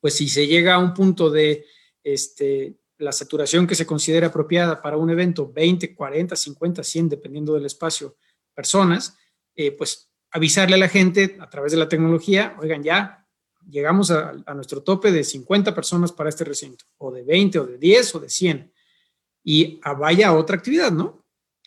[0.00, 1.66] pues si se llega a un punto de
[2.02, 7.54] este, la saturación que se considera apropiada para un evento, 20, 40, 50, 100, dependiendo
[7.54, 8.16] del espacio,
[8.54, 9.16] personas,
[9.54, 13.26] eh, pues avisarle a la gente a través de la tecnología, oigan, ya
[13.68, 17.78] llegamos a, nuestro tope de 50 personas para este recinto, o de 20, o de
[17.78, 18.72] 10, o de 100,
[19.44, 21.24] y vaya a otra actividad, ¿no?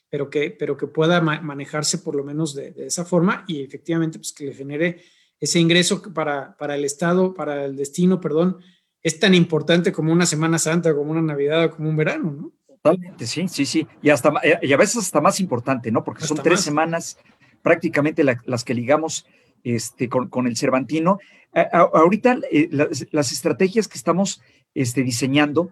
[0.09, 4.31] Pero que, pero que pueda manejarse por lo menos de, esa forma y efectivamente pues
[4.31, 5.03] que le genere
[5.39, 8.59] ese ingreso para, para el Estado, para el destino, perdón,
[9.03, 12.51] es tan importante como una Semana Santa, como una Navidad como un verano, ¿no?
[12.67, 13.87] Totalmente, sí, sí, sí.
[14.01, 16.03] Y, hasta, y a veces hasta más importante, ¿no?
[16.03, 17.17] Porque son tres semanas
[17.61, 19.25] prácticamente las que ligamos
[19.63, 21.19] este, con, el Cervantino.
[21.53, 24.41] ahorita eh, las, estrategias que estamos
[24.73, 25.71] este, diseñando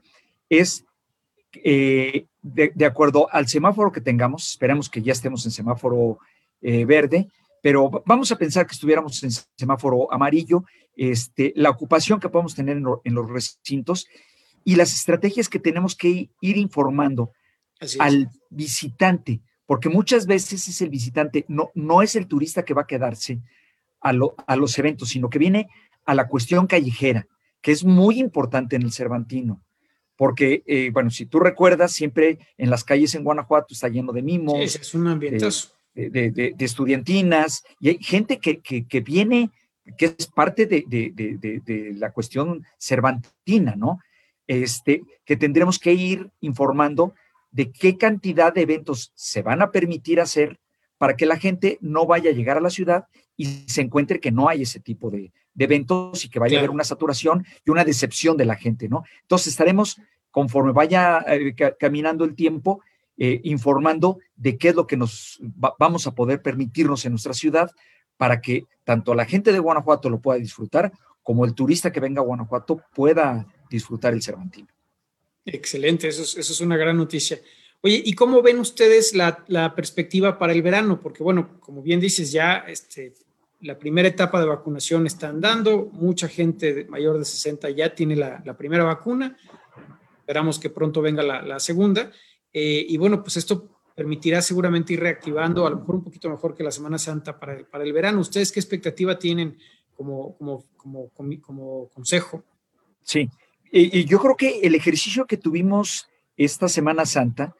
[0.50, 0.86] es
[1.64, 6.20] eh, de, acuerdo al semáforo que tengamos, esperamos que ya estemos en semáforo
[6.62, 7.28] eh, verde,
[7.62, 10.64] pero vamos a pensar que estuviéramos en semáforo amarillo,
[10.96, 14.08] este, la ocupación que podemos tener en, los recintos
[14.64, 17.32] y las estrategias que tenemos que ir informando
[18.00, 22.84] al visitante, porque muchas veces es el visitante, no, no es el turista que va
[22.84, 23.42] a quedarse,
[24.02, 25.70] a, los eventos, sino que viene
[26.06, 27.28] a la cuestión callejera,
[27.62, 29.64] que es muy importante en el Cervantino.
[30.16, 34.22] Porque, eh, bueno, si tú recuerdas, siempre en las calles en Guanajuato está lleno de
[34.22, 34.60] mimos.
[34.60, 35.48] es un ambiente
[35.94, 39.52] de, estudiantinas, y hay gente que, viene,
[39.98, 44.00] que es parte de, la cuestión cervantina, ¿no?
[44.48, 47.14] Este, que tendremos que ir informando
[47.52, 50.60] de qué cantidad de eventos se van a permitir hacer
[50.98, 54.32] para que la gente no vaya a llegar a la ciudad y se encuentre que
[54.32, 57.84] no hay ese tipo de, eventos y que vaya a haber una saturación y una
[57.84, 59.04] decepción de la gente, ¿no?
[59.22, 62.82] Entonces estaremos, conforme vaya eh, caminando el tiempo,
[63.18, 65.40] eh, informando de qué es lo que nos
[65.78, 67.72] vamos a poder permitirnos en nuestra ciudad
[68.22, 70.92] para que tanto la gente de Guanajuato lo pueda disfrutar
[71.24, 74.68] como el turista que venga a Guanajuato pueda disfrutar el Cervantino.
[75.44, 77.40] Excelente, eso es una gran noticia.
[77.82, 81.02] Oye, ¿y cómo ven ustedes la, perspectiva para el verano?
[81.02, 83.16] Porque, bueno, como bien dices, ya este,
[83.62, 88.56] la primera etapa de vacunación está andando, mucha gente mayor de 60 ya tiene la,
[88.56, 89.36] primera vacuna,
[90.20, 92.12] esperamos que pronto venga la, segunda,
[92.54, 96.56] eh, y bueno, pues esto permitirá seguramente ir reactivando, a lo mejor un poquito mejor
[96.56, 98.20] que la Semana Santa para el, para el verano.
[98.20, 99.58] ¿Ustedes qué expectativa tienen
[99.96, 102.44] como, como, como, como consejo?
[103.04, 103.30] Sí,
[103.72, 107.56] y yo creo que el ejercicio que tuvimos esta Semana Santa,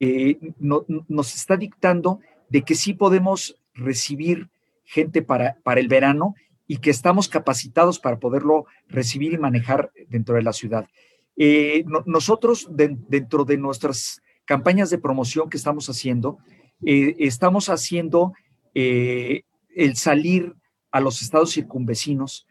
[0.00, 4.48] eh, nos está dictando de que sí podemos recibir
[4.84, 6.34] gente para, para el verano
[6.66, 10.88] y que estamos capacitados para poderlo recibir y manejar dentro de la ciudad.
[11.36, 16.38] Eh, nosotros, dentro de nuestras campañas de promoción que estamos haciendo,
[16.82, 18.32] eh, estamos haciendo
[18.74, 19.42] eh,
[19.76, 20.54] el salir
[20.90, 22.46] a los estados circunvecinos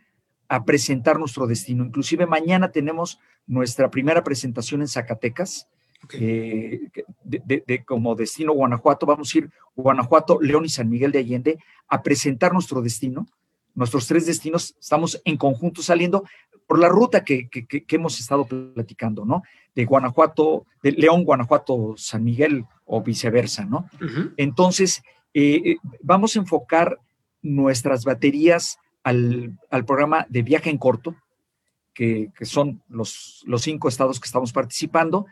[0.47, 1.83] a presentar nuestro destino.
[1.83, 5.69] Inclusive mañana tenemos nuestra primera presentación en Zacatecas,
[6.13, 6.81] eh,
[7.23, 9.07] de, como destino Guanajuato.
[9.07, 11.57] Vamos a ir Guanajuato, León y San Miguel de Allende
[11.87, 13.25] a presentar nuestro destino.
[13.73, 16.25] Nuestros tres destinos estamos en conjunto saliendo
[16.67, 17.49] por la ruta que,
[17.89, 19.43] hemos estado platicando, ¿no?
[19.73, 23.89] De Guanajuato, de León, Guanajuato, San Miguel o viceversa, ¿no?
[24.35, 25.01] Entonces,
[25.33, 26.99] eh, eh, vamos a enfocar
[27.41, 31.15] nuestras baterías al, programa de viaje en corto,
[31.93, 35.25] que, son los, los, cinco estados que estamos participando,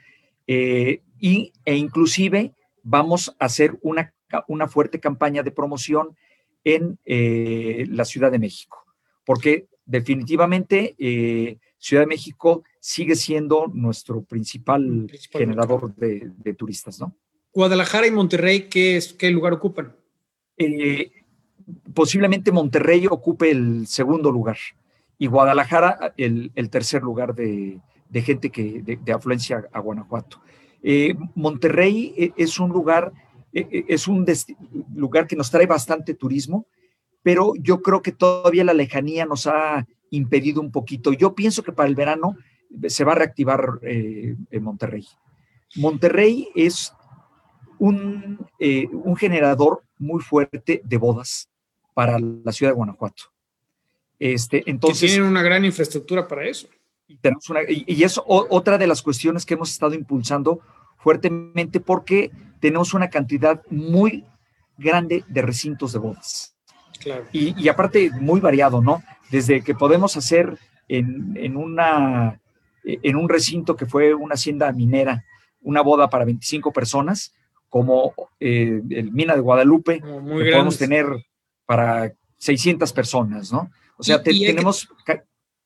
[0.47, 4.13] eh, y, e inclusive vamos a hacer una,
[4.47, 6.15] una fuerte campaña de promoción
[6.63, 8.85] en la Ciudad de México,
[9.25, 17.15] porque definitivamente eh, Ciudad de México sigue siendo nuestro principal, generador de, turistas, ¿no?
[17.53, 19.95] Guadalajara y Monterrey, ¿qué, es, qué lugar ocupan?
[20.57, 21.11] Eh,
[21.93, 24.57] posiblemente Monterrey ocupe el segundo lugar
[25.17, 27.79] y Guadalajara el, tercer lugar de,
[28.13, 30.41] gente que, de, afluencia a Guanajuato.
[30.81, 33.13] Eh, Monterrey es un lugar,
[33.53, 34.25] es un
[34.95, 36.65] lugar que nos trae bastante turismo
[37.25, 41.11] pero yo creo que todavía la lejanía nos ha impedido un poquito.
[41.11, 42.37] Yo pienso que para el verano
[42.87, 45.07] se va a reactivar eh, en Monterrey.
[45.75, 46.93] Monterrey es
[47.79, 51.49] un, eh, un, generador muy fuerte de bodas
[51.95, 53.23] para la ciudad de Guanajuato.
[54.19, 56.67] Este, entonces, tienen una gran infraestructura para eso.
[57.07, 60.59] Y, tenemos una, y, es otra de las cuestiones que hemos estado impulsando
[60.97, 64.25] fuertemente porque tenemos una cantidad muy
[64.77, 66.54] grande de recintos de bodas.
[67.31, 69.03] Y, aparte, muy variado, ¿no?
[69.31, 72.39] Desde que podemos hacer en, una,
[72.83, 75.25] en un recinto que fue una hacienda minera,
[75.61, 77.33] una boda para 25 personas,
[77.69, 81.05] como eh, el Mina de Guadalupe, que podemos tener
[81.65, 83.71] para 600 personas, ¿no?
[83.97, 84.87] O sea, tenemos...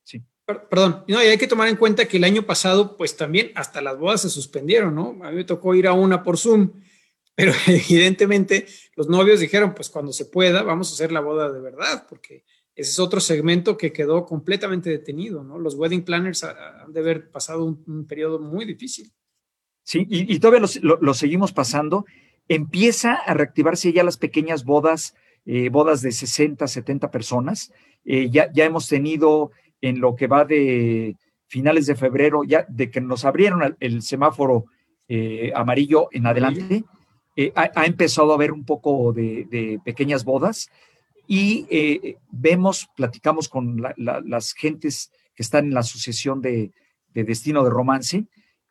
[0.04, 0.24] sí.
[0.46, 3.82] Perdón, no, y hay que tomar en cuenta que el año pasado, pues también hasta
[3.82, 5.18] las bodas se suspendieron, ¿no?
[5.24, 6.72] A mí me tocó ir a una por Zoom
[7.40, 8.66] pero evidentemente
[8.98, 12.44] los novios dijeron, pues cuando se pueda, vamos a hacer la boda de verdad, porque
[12.76, 15.58] ese es otro segmento que quedó completamente detenido, ¿no?
[15.58, 19.14] Los wedding planners han de haber pasado un, periodo muy difícil.
[19.84, 22.06] Sí, y, todavía lo, seguimos pasando.
[22.50, 27.72] Empieza a reactivarse ya las pequeñas bodas, eh, bodas de 60, 70 personas.
[28.04, 31.16] Eh, ya, ya hemos tenido en lo que va de
[31.48, 34.66] finales de febrero, ya de que nos abrieron el, semáforo
[35.08, 36.84] eh, amarillo en adelante.
[37.42, 40.68] Eh, ha, empezado a haber un poco de, pequeñas bodas
[41.26, 46.74] y eh, vemos, platicamos con las gentes que están en la asociación de,
[47.14, 48.26] destino de romance,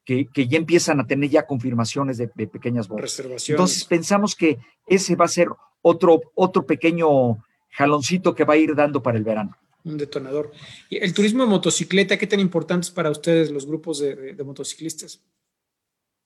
[0.04, 3.18] que, ya empiezan a tener ya confirmaciones de, pequeñas bodas.
[3.48, 5.48] Entonces pensamos que ese va a ser
[5.80, 9.56] otro, otro pequeño jaloncito que va a ir dando para el verano.
[9.84, 10.52] Un detonador.
[10.90, 15.22] ¿Y el turismo de motocicleta, qué tan importante es para ustedes los grupos de motociclistas?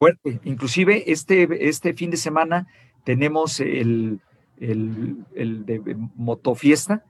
[0.03, 0.41] Fuerte.
[0.43, 2.67] Inclusive este, este fin de semana
[3.05, 4.19] tenemos el,
[4.59, 5.81] el, el de
[6.17, 7.05] Motofiesta,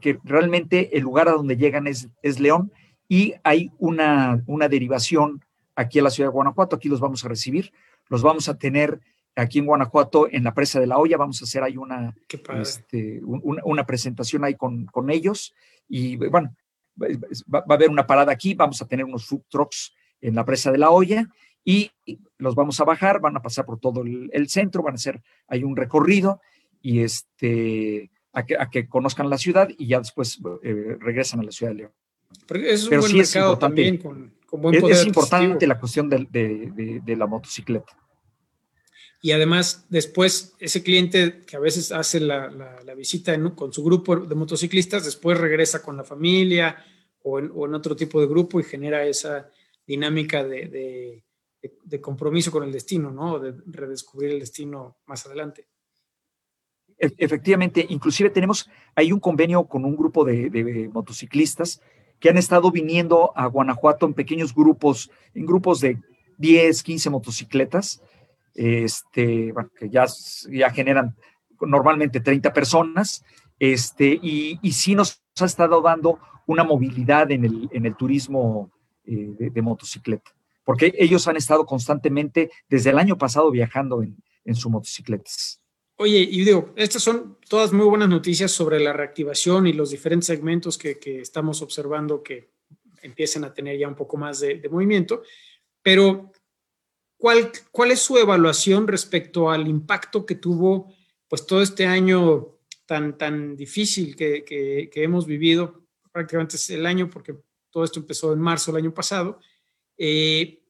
[0.00, 2.72] que, realmente el lugar a donde llegan es, es León
[3.08, 5.44] y hay una, una derivación
[5.76, 6.74] aquí a la ciudad de Guanajuato.
[6.74, 7.72] Aquí los vamos a recibir.
[8.08, 9.00] Los vamos a tener
[9.36, 12.16] aquí en Guanajuato, en la presa de la olla, vamos a hacer ahí una,
[12.60, 15.54] este, una, presentación ahí con, con, ellos.
[15.88, 16.52] Y bueno,
[17.00, 20.44] va, va, a haber una parada aquí, vamos a tener unos food trucks en la
[20.44, 21.28] presa de la olla
[21.64, 21.90] y
[22.38, 25.62] los vamos a bajar, van a pasar por todo el, centro, van a hacer ahí
[25.62, 26.40] un recorrido
[26.80, 31.72] y este, a que, conozcan la ciudad y ya después eh, regresan a la ciudad
[31.72, 31.92] de León.
[32.46, 37.96] Pero, es sí es importante, con, buen poder es, importante la cuestión de, la motocicleta.
[39.24, 42.48] Y además, después, ese cliente que a veces hace la,
[42.96, 46.76] visita con su grupo de motociclistas, después regresa con la familia
[47.22, 49.48] o en, otro tipo de grupo y genera esa
[49.86, 51.24] dinámica de, de,
[52.00, 53.38] compromiso con el destino, ¿no?
[53.38, 55.68] De redescubrir el destino más adelante.
[56.98, 61.80] E, efectivamente, inclusive tenemos ahí un convenio con un grupo de, motociclistas
[62.18, 65.98] que han estado viniendo a Guanajuato en pequeños grupos, en grupos de
[66.38, 68.02] 10, 15 motocicletas,
[68.54, 70.06] este, que ya,
[70.50, 71.16] ya generan
[71.60, 73.24] normalmente 30 personas,
[73.58, 78.70] este, y, y sí nos ha estado dando una movilidad en el, en el turismo
[79.04, 80.30] eh, de, motocicleta
[80.64, 85.60] porque ellos han estado constantemente desde el año pasado viajando en, en sus motocicletas.
[85.96, 90.26] Oye, y digo, estas son todas muy buenas noticias sobre la reactivación y los diferentes
[90.26, 92.50] segmentos que, que estamos observando que
[93.02, 95.22] empiezan a tener ya un poco más de, movimiento,
[95.82, 96.32] pero
[97.16, 100.94] ¿cuál, ¿cuál es su evaluación respecto al impacto que tuvo
[101.28, 105.84] pues todo este año tan, tan difícil que, que, hemos vivido?
[106.10, 107.36] Prácticamente es el año porque
[107.70, 109.40] todo esto empezó en marzo del año pasado.
[110.04, 110.60] Eh,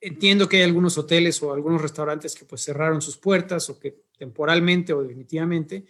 [0.00, 4.04] entiendo que hay algunos hoteles o algunos restaurantes que pues cerraron sus puertas o que
[4.16, 5.86] temporalmente o definitivamente.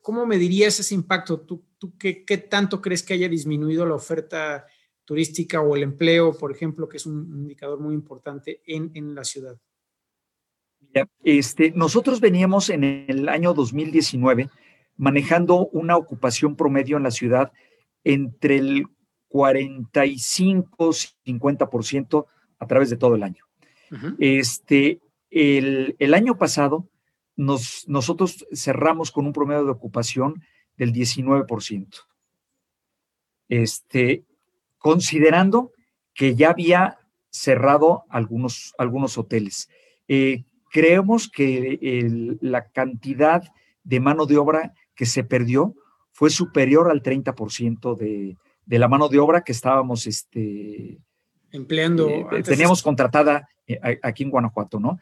[0.00, 1.42] ¿Cómo me dirías ese impacto?
[1.42, 4.66] ¿Tú, tú qué, qué, tanto crees que haya disminuido la oferta
[5.04, 9.22] turística o el empleo, por ejemplo, que es un indicador muy importante en, en la
[9.22, 9.56] ciudad?
[11.22, 14.50] Este, nosotros veníamos en el año 2019
[14.96, 17.52] manejando una ocupación promedio en la ciudad
[18.02, 18.86] entre el
[19.32, 22.26] 45-50%
[22.58, 23.44] a través de todo el año.
[24.18, 26.88] este, el, el, año pasado
[27.36, 30.42] nos, nosotros cerramos con un promedio de ocupación
[30.76, 31.88] del 19%.
[33.48, 34.24] Este,
[34.78, 35.72] considerando
[36.14, 36.98] que ya había
[37.30, 39.68] cerrado algunos, algunos hoteles.
[40.08, 41.78] Eh, creemos que
[42.40, 43.42] la cantidad
[43.84, 45.74] de mano de obra que se perdió
[46.12, 50.98] fue superior al 30% de, de la mano de obra que estábamos este,
[51.50, 52.08] empleando.
[52.08, 54.98] Eh, teníamos contratada eh, aquí en Guanajuato, ¿no?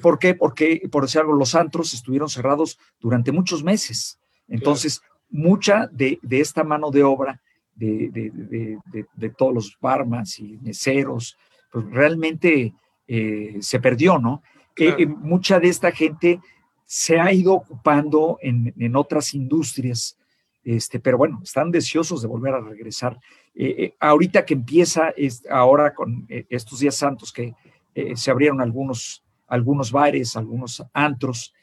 [0.00, 0.34] ¿Por qué?
[0.34, 4.20] Porque, por decir algo, los antros estuvieron cerrados durante muchos meses.
[4.48, 7.40] Entonces, mucha de, de, esta mano de obra
[7.74, 8.78] de,
[9.16, 11.36] de, todos los barmas y meseros,
[11.70, 12.72] pues realmente
[13.06, 14.42] eh, se perdió, ¿no?
[14.76, 16.40] Eh, mucha de esta gente
[16.84, 20.16] se ha ido ocupando en, en, otras industrias,
[20.64, 23.18] este, pero bueno, están deseosos de volver a regresar.
[23.54, 27.54] Eh, ahorita que empieza, es, ahora con estos días santos que
[28.16, 31.54] se abrieron algunos, algunos bares, algunos antros,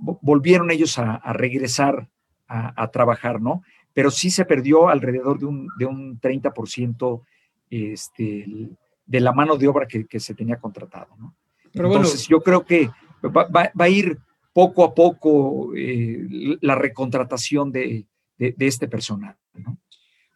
[0.00, 2.08] volvieron ellos a, a regresar
[2.48, 3.62] a, a, trabajar, ¿no?
[3.96, 7.22] pero sí se perdió alrededor de un, de un 30%
[7.70, 8.68] este,
[9.06, 11.16] de la mano de obra que, se tenía contratado.
[11.18, 11.34] ¿no?
[11.72, 12.90] Entonces, yo creo que
[13.24, 14.18] va, a ir
[14.56, 18.06] poco a poco eh, la recontratación de,
[18.38, 19.36] este personal.
[19.52, 19.78] ¿no?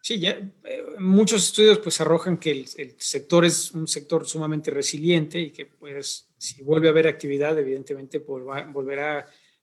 [0.03, 2.67] Sí, ya eh, muchos estudios pues arrojan que el,
[2.99, 8.19] sector es un sector sumamente resiliente y que pues si vuelve a haber actividad, evidentemente
[8.19, 9.21] volverá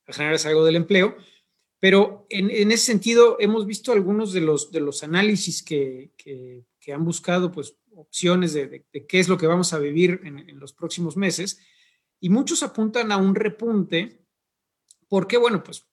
[0.07, 1.15] a generarse algo del empleo,
[1.79, 7.05] pero en, ese sentido, hemos visto algunos de los, de los análisis que, que, han
[7.05, 11.59] buscado pues, opciones de, qué es lo que vamos a vivir en, los próximos meses,
[12.19, 14.25] y muchos apuntan a un repunte,
[15.07, 15.85] porque, bueno, pues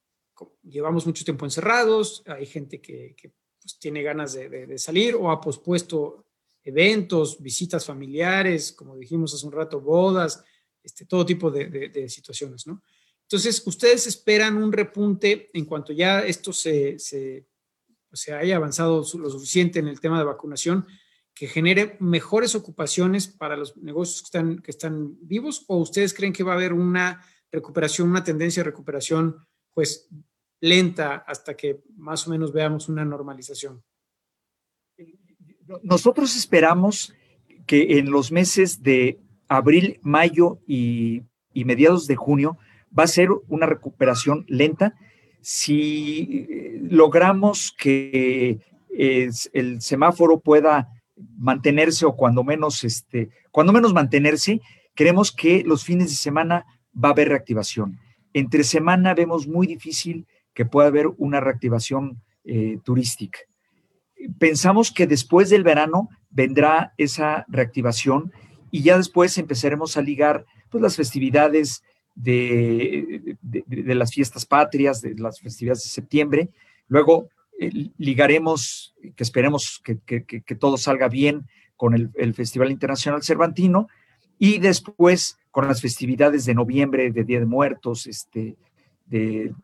[0.63, 3.15] llevamos mucho tiempo encerrados, hay gente que,
[3.61, 6.27] pues, tiene ganas de, salir o ha pospuesto
[6.63, 10.43] eventos, visitas familiares, como dijimos hace un rato, bodas,
[10.83, 12.83] este, todo tipo de, situaciones, ¿no?
[13.23, 17.47] Entonces, ¿ustedes esperan un repunte en cuanto ya esto se, se,
[18.33, 20.87] haya avanzado lo suficiente en el tema de vacunación,
[21.35, 24.31] que genere mejores ocupaciones para los negocios
[24.63, 25.65] que están vivos?
[25.69, 27.25] ¿O ustedes creen que va a haber una
[27.55, 30.09] recuperación, una tendencia de recuperación, pues
[30.61, 33.83] lenta hasta que más o menos veamos una normalización?
[35.83, 37.15] Nosotros esperamos
[37.67, 42.59] que en los meses de abril, mayo y, y mediados de junio
[42.97, 44.95] va a ser una recuperación lenta.
[45.41, 48.61] Si eh, logramos que
[48.97, 50.89] el semáforo pueda
[51.37, 54.61] mantenerse o cuando menos, este, cuando menos mantenerse,
[54.95, 56.65] creemos que los fines de semana
[57.03, 57.99] va a haber reactivación.
[58.33, 63.39] Entre semana vemos muy difícil que pueda haber una reactivación eh, turística.
[64.39, 68.33] Pensamos que después del verano vendrá esa reactivación
[68.71, 71.83] y ya después empezaremos a ligar pues, las festividades
[72.15, 73.37] de,
[73.71, 76.51] las fiestas patrias, de las festividades de septiembre.
[76.89, 77.29] Luego
[77.61, 83.89] eh, ligaremos, que esperemos que, todo salga bien con el, Festival Internacional Cervantino
[84.39, 88.57] y después con las festividades de noviembre, de Día de Muertos, este,
[89.07, 89.55] de,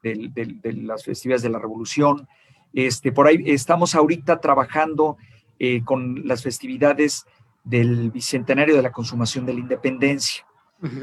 [0.62, 2.28] las festividades de la Revolución.
[2.72, 5.16] Este, por ahí estamos ahorita trabajando
[5.58, 7.24] eh, con las festividades
[7.64, 10.46] del Bicentenario de la Consumación de la Independencia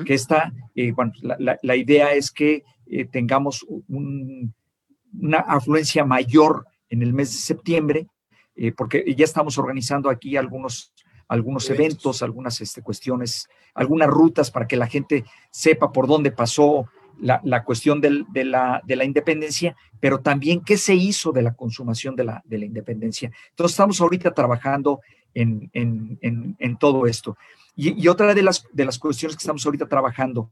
[0.05, 7.13] que está, eh, bueno, la, idea es que eh, tengamos una afluencia mayor en el
[7.13, 8.07] mes de septiembre,
[8.75, 10.93] porque ya estamos organizando aquí algunos,
[11.27, 16.87] algunos eventos, algunas este, cuestiones, algunas rutas para que la gente sepa por dónde pasó
[17.19, 22.15] la, cuestión de, la, de la independencia, pero también qué se hizo de la consumación
[22.15, 23.31] de la, de la independencia.
[23.49, 25.01] Entonces estamos ahorita trabajando
[25.33, 27.37] en, en, en todo esto.
[27.79, 30.51] Y, otra de las, de las cuestiones que estamos ahorita trabajando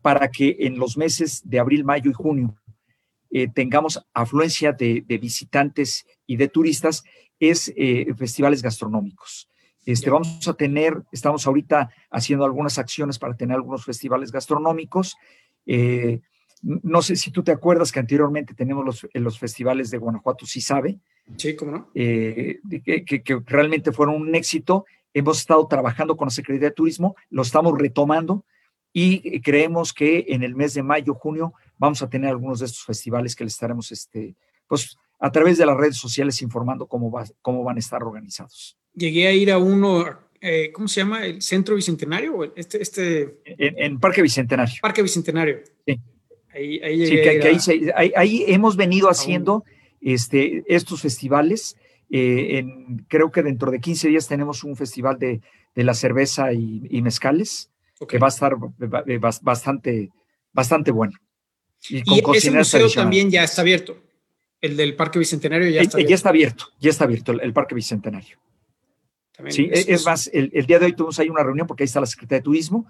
[0.00, 2.56] para que en los meses de abril, mayo y junio
[3.30, 7.04] eh, tengamos afluencia de, visitantes y de turistas
[7.38, 9.50] es eh, festivales gastronómicos.
[9.84, 15.16] Este, vamos a tener, estamos ahorita haciendo algunas acciones para tener algunos festivales gastronómicos.
[15.66, 16.20] Eh,
[16.62, 20.60] no sé si tú te acuerdas que anteriormente tenemos los, los festivales de Guanajuato, sí
[20.60, 20.98] sabe.
[21.36, 21.90] Sí, cómo no.
[21.94, 24.86] Eh, que, que, realmente fueron un éxito.
[25.12, 28.44] Hemos estado trabajando con la Secretaría de Turismo, lo estamos retomando
[28.92, 32.84] y creemos que en el mes de mayo, junio, vamos a tener algunos de estos
[32.84, 34.36] festivales que les estaremos, este,
[34.68, 38.78] pues, a través de las redes sociales informando cómo, va, cómo van a estar organizados.
[38.94, 40.06] Llegué a ir a uno,
[40.40, 41.24] eh, ¿cómo se llama?
[41.26, 42.52] ¿El Centro Bicentenario?
[42.56, 43.40] Este, este...
[43.44, 44.76] En, Parque Bicentenario.
[44.82, 45.60] Parque Bicentenario.
[45.86, 46.00] Sí.
[46.54, 49.64] Ahí, ahí, sí, que, ahí, hemos venido haciendo
[50.00, 51.76] este, estos festivales.
[52.10, 55.40] Eh, en, creo que dentro de 15 días tenemos un festival de,
[55.74, 57.70] de la cerveza y, mezcales,
[58.08, 58.54] que va a estar
[59.42, 60.10] bastante,
[60.52, 61.14] bastante bueno.
[61.88, 62.02] Y,
[62.34, 63.96] ese museo también ya está abierto.
[64.60, 66.08] El del Parque Bicentenario ya eh, está abierto.
[66.08, 68.38] Ya está abierto, ya está abierto el, Parque Bicentenario.
[69.48, 72.06] Sí, es, más, el, día de hoy tuvimos ahí una reunión porque ahí está la
[72.06, 72.86] Secretaría de Turismo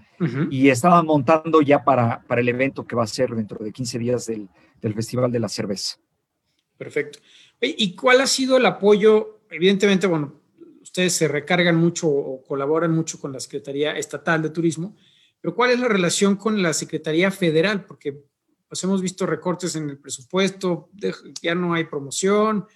[0.50, 3.98] y estaban montando ya para, para el evento que va a ser dentro de 15
[3.98, 4.48] días del,
[4.80, 5.96] del Festival de la Cerveza.
[6.76, 7.20] Perfecto.
[7.60, 9.40] ¿Y cuál ha sido el apoyo?
[9.50, 10.40] Evidentemente, bueno,
[10.82, 14.96] ustedes se recargan mucho o colaboran mucho con la Secretaría Estatal de Turismo,
[15.40, 17.84] pero ¿cuál es la relación con la Secretaría Federal?
[17.84, 18.22] Porque
[18.68, 20.90] pues hemos visto recortes en el presupuesto,
[21.42, 22.66] ya no hay promoción,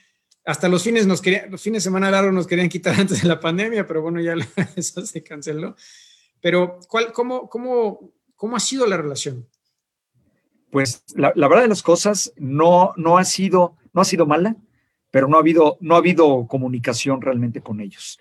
[0.49, 3.29] hasta los fines nos querían, los fines de semana largos nos querían quitar antes de
[3.29, 4.35] la pandemia, pero bueno, ya
[4.77, 5.77] eso se canceló.
[6.41, 9.47] Pero, ¿cuál, cómo, cómo, cómo ha sido la relación?
[10.71, 14.57] Pues la, verdad de las cosas no, no, ha sido, no ha sido mala,
[15.11, 18.19] pero no ha habido, no ha habido comunicación realmente con ellos.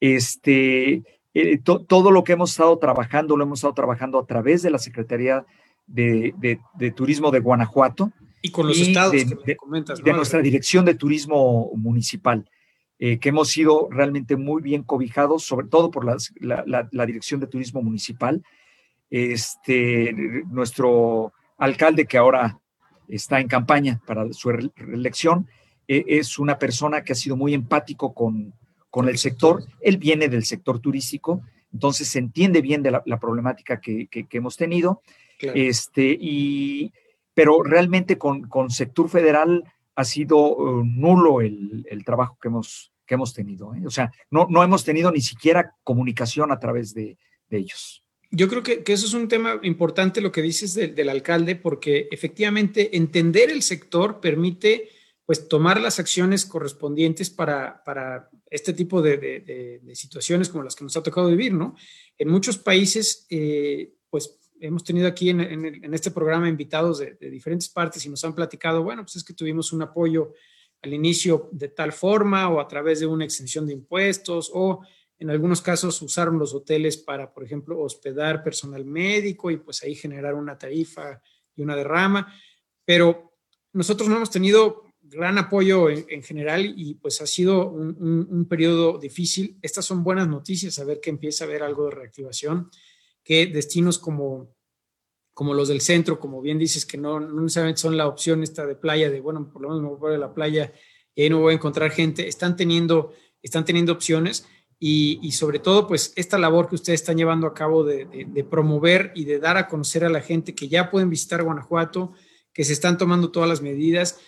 [0.00, 1.02] Este,
[1.32, 4.78] eh, todo lo que hemos estado trabajando, lo hemos estado trabajando a través de la
[4.78, 5.46] Secretaría
[5.86, 6.58] de,
[6.94, 8.12] Turismo de Guanajuato.
[8.42, 9.56] Y con los estados de,
[10.04, 12.48] de nuestra Dirección de Turismo Municipal,
[13.02, 17.80] eh, que hemos sido realmente muy bien cobijados, sobre todo por la, Dirección de Turismo
[17.80, 18.42] Municipal.
[19.08, 20.12] Este,
[20.50, 22.58] nuestro alcalde, que ahora
[23.08, 25.48] está en campaña para su reelección,
[25.88, 28.52] e, es una persona que ha sido muy empático con,
[28.90, 29.64] con el sector.
[29.80, 31.40] Él viene del sector turístico,
[31.72, 35.00] entonces se entiende bien de la, problemática que, que, hemos tenido
[35.40, 36.92] este, y,
[37.34, 39.64] pero realmente con, con sector federal
[39.94, 43.74] ha sido uh, nulo el, el, trabajo que hemos, que hemos tenido.
[43.74, 43.86] ¿eh?
[43.86, 47.18] O sea, no, no hemos tenido ni siquiera comunicación a través de,
[47.48, 48.04] de ellos.
[48.30, 52.08] Yo creo que, que, eso es un tema importante lo que dices del alcalde, porque
[52.12, 54.88] efectivamente entender el sector permite
[55.26, 60.74] pues tomar las acciones correspondientes para, para este tipo de, de, de, situaciones como las
[60.74, 61.76] que nos ha tocado vivir, ¿no?
[62.18, 68.04] En muchos países, eh, pues hemos tenido aquí en, este programa invitados de, diferentes partes
[68.04, 70.32] y nos han platicado, bueno, pues es que tuvimos un apoyo
[70.82, 74.80] al inicio de tal forma o a través de una exención de impuestos o
[75.18, 79.94] en algunos casos usaron los hoteles para, por ejemplo, hospedar personal médico y pues ahí
[79.94, 81.20] generar una tarifa
[81.54, 82.32] y una derrama.
[82.84, 83.34] Pero
[83.74, 88.98] nosotros no hemos tenido gran apoyo en, general y pues ha sido un, un, periodo
[88.98, 89.58] difícil.
[89.60, 92.70] Estas son buenas noticias, a ver que empieza a haber algo de reactivación
[93.24, 94.54] que destinos como,
[95.34, 98.66] como los del centro, como bien dices, que no, no necesariamente son la opción esta
[98.66, 100.72] de playa, de bueno, por lo menos me voy a la playa
[101.14, 103.12] y ahí no voy a encontrar gente, están teniendo,
[103.42, 104.46] están teniendo opciones
[104.82, 109.12] y, y sobre todo, pues esta labor que ustedes están llevando a cabo de, promover
[109.14, 112.12] y de dar a conocer a la gente que ya pueden visitar Guanajuato,
[112.54, 114.18] que se están tomando todas las medidas.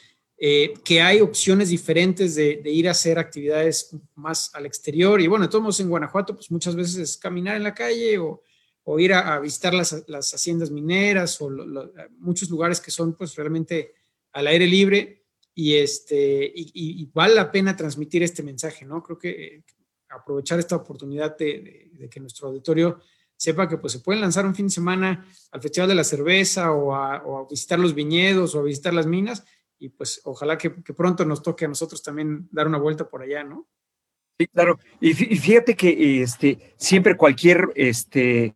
[0.44, 5.20] Eh, que hay opciones diferentes de, de, ir a hacer actividades más al exterior.
[5.20, 8.42] Y bueno, todos en Guanajuato, pues muchas veces es caminar en la calle o,
[8.84, 11.50] o ir a, visitar las, las, haciendas mineras o
[12.18, 13.94] muchos lugares que son pues realmente
[14.32, 15.24] al aire libre
[15.54, 19.02] y, este, y, vale la pena transmitir este mensaje, ¿no?
[19.02, 19.64] Creo que eh,
[20.08, 23.00] aprovechar esta oportunidad de, que nuestro auditorio
[23.36, 26.72] sepa que pues se pueden lanzar un fin de semana al Festival de la Cerveza
[26.72, 29.44] o a, visitar los viñedos o a visitar las minas
[29.78, 33.22] y pues ojalá que, que, pronto nos toque a nosotros también dar una vuelta por
[33.22, 33.68] allá, ¿no?
[34.38, 34.78] Sí, claro.
[35.00, 38.54] Y fíjate que este, siempre cualquier este,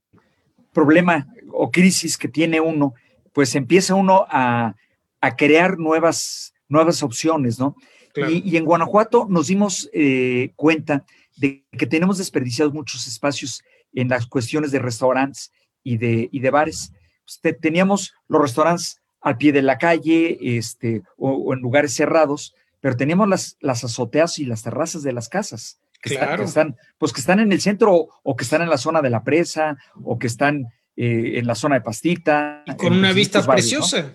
[0.77, 2.93] problema o crisis que tiene uno,
[3.33, 4.75] pues empieza uno a,
[5.37, 7.75] crear nuevas, nuevas opciones, ¿no?
[8.15, 11.05] Y, en Guanajuato nos dimos eh, cuenta
[11.37, 13.63] de que tenemos desperdiciados muchos espacios
[13.93, 15.51] en las cuestiones de restaurantes
[15.83, 16.93] y de, y de bares.
[17.25, 22.97] Pues, teníamos los restaurantes al pie de la calle este, o, en lugares cerrados, pero
[22.97, 25.81] teníamos las, las azoteas y las terrazas de las casas
[26.15, 29.11] que, están, pues que están en el centro o que están en la zona de
[29.11, 32.63] la presa o que están eh, en la zona de Pastita.
[32.67, 34.15] Y con una vista preciosa.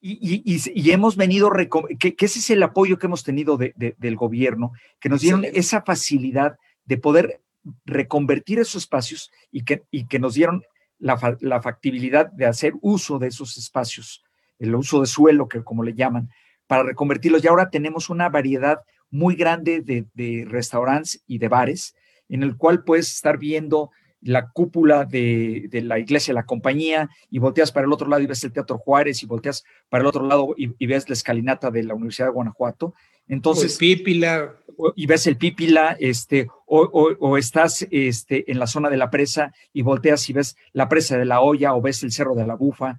[0.00, 1.50] Y, hemos venido,
[1.98, 6.56] que, ese es el apoyo que hemos tenido del gobierno, que nos dieron esa facilidad
[6.84, 7.40] de poder
[7.84, 10.62] reconvertir esos espacios y que, y que nos dieron
[10.98, 14.22] la, la, factibilidad de hacer uso de esos espacios,
[14.58, 16.30] el uso de suelo, que como le llaman,
[16.66, 17.42] para reconvertirlos.
[17.42, 18.78] Y ahora tenemos una variedad
[19.16, 21.94] muy grande de, de restaurantes y de bares
[22.28, 23.90] en el cual puedes estar viendo
[24.20, 28.42] la cúpula de, la iglesia, la compañía, y volteas para el otro lado y ves
[28.44, 31.94] el Teatro Juárez, y volteas para el otro lado y, ves la escalinata de la
[31.94, 32.94] Universidad de Guanajuato.
[33.28, 34.56] Entonces, el Pípila.
[34.94, 39.82] Y ves el Pípila, este, o, estás este, en la zona de la presa y
[39.82, 42.98] volteas y ves la presa de la olla o ves el Cerro de la Bufa,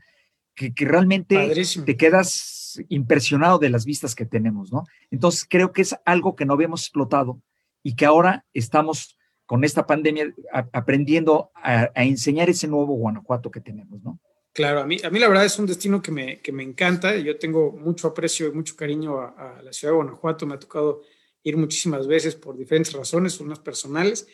[0.56, 1.54] que, realmente
[1.86, 2.57] te quedas
[2.90, 4.86] impresionado de las vistas que tenemos, ¿no?
[5.12, 7.42] Entonces, creo que es algo que no habíamos explotado
[7.84, 10.34] y que ahora estamos con esta pandemia
[10.74, 14.20] aprendiendo a, enseñar ese nuevo Guanajuato que tenemos, ¿no?
[14.52, 17.16] Claro, a mí, a mí la verdad es un destino que me, que me encanta.
[17.16, 20.46] Yo tengo mucho aprecio y mucho cariño a, la ciudad de Guanajuato.
[20.46, 21.02] Me ha tocado
[21.44, 24.28] ir muchísimas veces por diferentes razones, unas personales,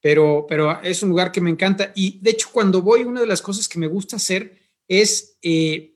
[0.00, 1.92] pero, pero es un lugar que me encanta.
[1.94, 4.56] Y de hecho, cuando voy, una de las cosas que me gusta hacer
[4.88, 5.93] es eh,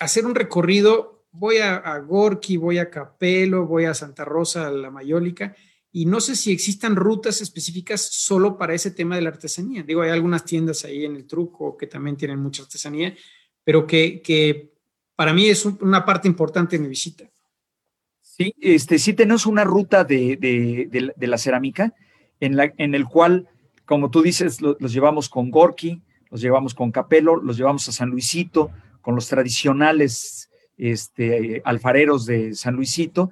[0.00, 1.24] hacer un recorrido.
[1.30, 5.54] Voy a, a Gorky, voy a Capelo, voy a Santa Rosa, a la Mayólica,
[5.92, 9.82] y no sé si existan rutas específicas solo para ese tema de la artesanía.
[9.82, 13.14] Digo, hay algunas tiendas ahí en el truco que también tienen mucha artesanía,
[13.64, 14.72] pero que,
[15.16, 17.28] para mí es una parte importante de mi visita.
[18.20, 21.94] Sí, este, sí tenemos una ruta de, la cerámica
[22.38, 23.48] en, la, en el cual,
[23.84, 28.10] como tú dices, los llevamos con Gorky, los llevamos con Capelo, los llevamos a San
[28.10, 28.70] Luisito,
[29.00, 33.30] con los tradicionales este, alfareros de San Luisito,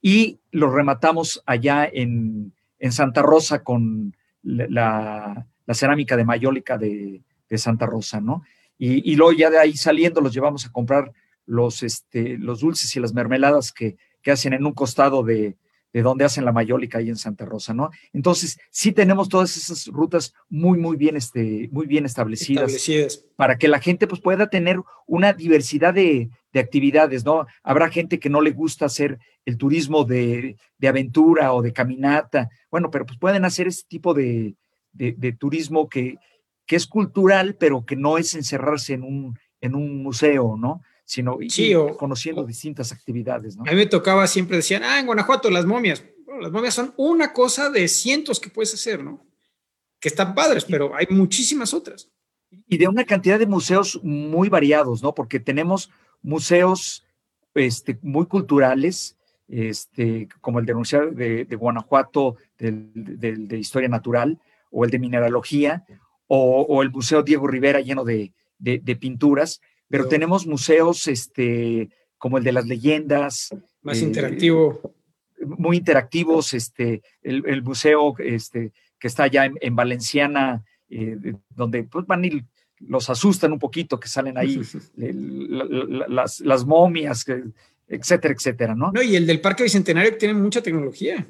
[0.00, 2.52] y lo rematamos allá en,
[2.90, 7.22] Santa Rosa con la, cerámica de mayólica de,
[7.56, 8.42] Santa Rosa, ¿no?
[8.78, 11.12] Y, luego ya de ahí saliendo los llevamos a comprar
[11.46, 15.56] los, este, los dulces y las mermeladas que, que hacen en un costado de,
[15.92, 17.90] de donde hacen la mayólica ahí en Santa Rosa, ¿no?
[18.12, 22.86] Entonces, sí tenemos todas esas rutas muy, muy bien, este, muy bien establecidas,
[23.36, 27.46] para que la gente pues, pueda tener una diversidad de, actividades, ¿no?
[27.62, 32.90] Habrá gente que no le gusta hacer el turismo de, aventura o de caminata, bueno,
[32.90, 34.56] pero pues pueden hacer ese tipo de,
[35.38, 36.16] turismo que,
[36.66, 40.82] que es cultural, pero que no es encerrarse en un, en un museo, ¿no?
[41.08, 43.56] Sino conociendo distintas actividades.
[43.56, 43.62] ¿no?
[43.66, 46.04] A mí me tocaba, siempre decían, ah, en Guanajuato las momias.
[46.40, 49.26] las momias son una cosa de cientos que puedes hacer, ¿no?
[50.00, 52.10] Que están padres, pero hay muchísimas otras.
[52.68, 55.14] Y de una cantidad de museos muy variados, ¿no?
[55.14, 55.90] Porque tenemos
[56.20, 57.06] museos
[57.54, 59.16] este, muy culturales,
[59.48, 60.74] este, como el de,
[61.12, 64.38] de, de Guanajuato, del, de Historia Natural,
[64.70, 65.86] o el de Mineralogía,
[66.26, 72.44] o, el Museo Diego Rivera lleno de, de pinturas, pero tenemos museos este, como el
[72.44, 73.50] de las leyendas.
[73.82, 74.94] Más eh, interactivo.
[75.40, 81.16] Muy interactivos, este, el, museo este, que está allá en, Valenciana, eh,
[81.50, 82.42] donde pues, van y
[82.80, 84.60] los asustan un poquito, que salen ahí
[84.96, 87.24] las, las, momias,
[87.86, 88.90] etcétera, etcétera, ¿no?
[88.92, 91.26] No, y el del Parque Bicentenario que tiene mucha tecnología.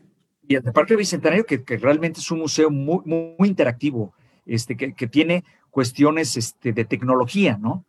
[0.47, 4.15] Y el del Parque Bicentenario que, que realmente es un museo muy, muy, interactivo,
[4.47, 7.85] este, que, que, tiene cuestiones este, de tecnología, ¿no?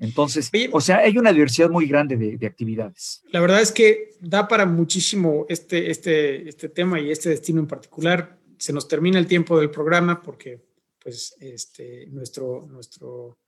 [0.00, 3.22] Entonces, o sea, hay una diversidad muy grande de, actividades.
[3.30, 7.66] La verdad es que da para muchísimo este, este, este tema y este destino en
[7.66, 8.38] particular.
[8.56, 10.64] Se nos termina el tiempo del programa porque
[11.02, 13.38] pues, este, nuestro, nuestro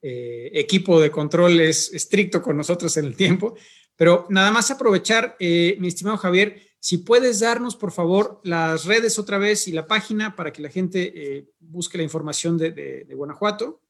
[0.00, 3.54] eh, equipo de control es estricto con nosotros en el tiempo.
[3.94, 9.18] Pero nada más aprovechar, eh, mi estimado Javier, si puedes darnos, por favor, las redes
[9.18, 13.14] otra vez y la página para que la gente eh, busque la información de, de
[13.14, 13.82] Guanajuato.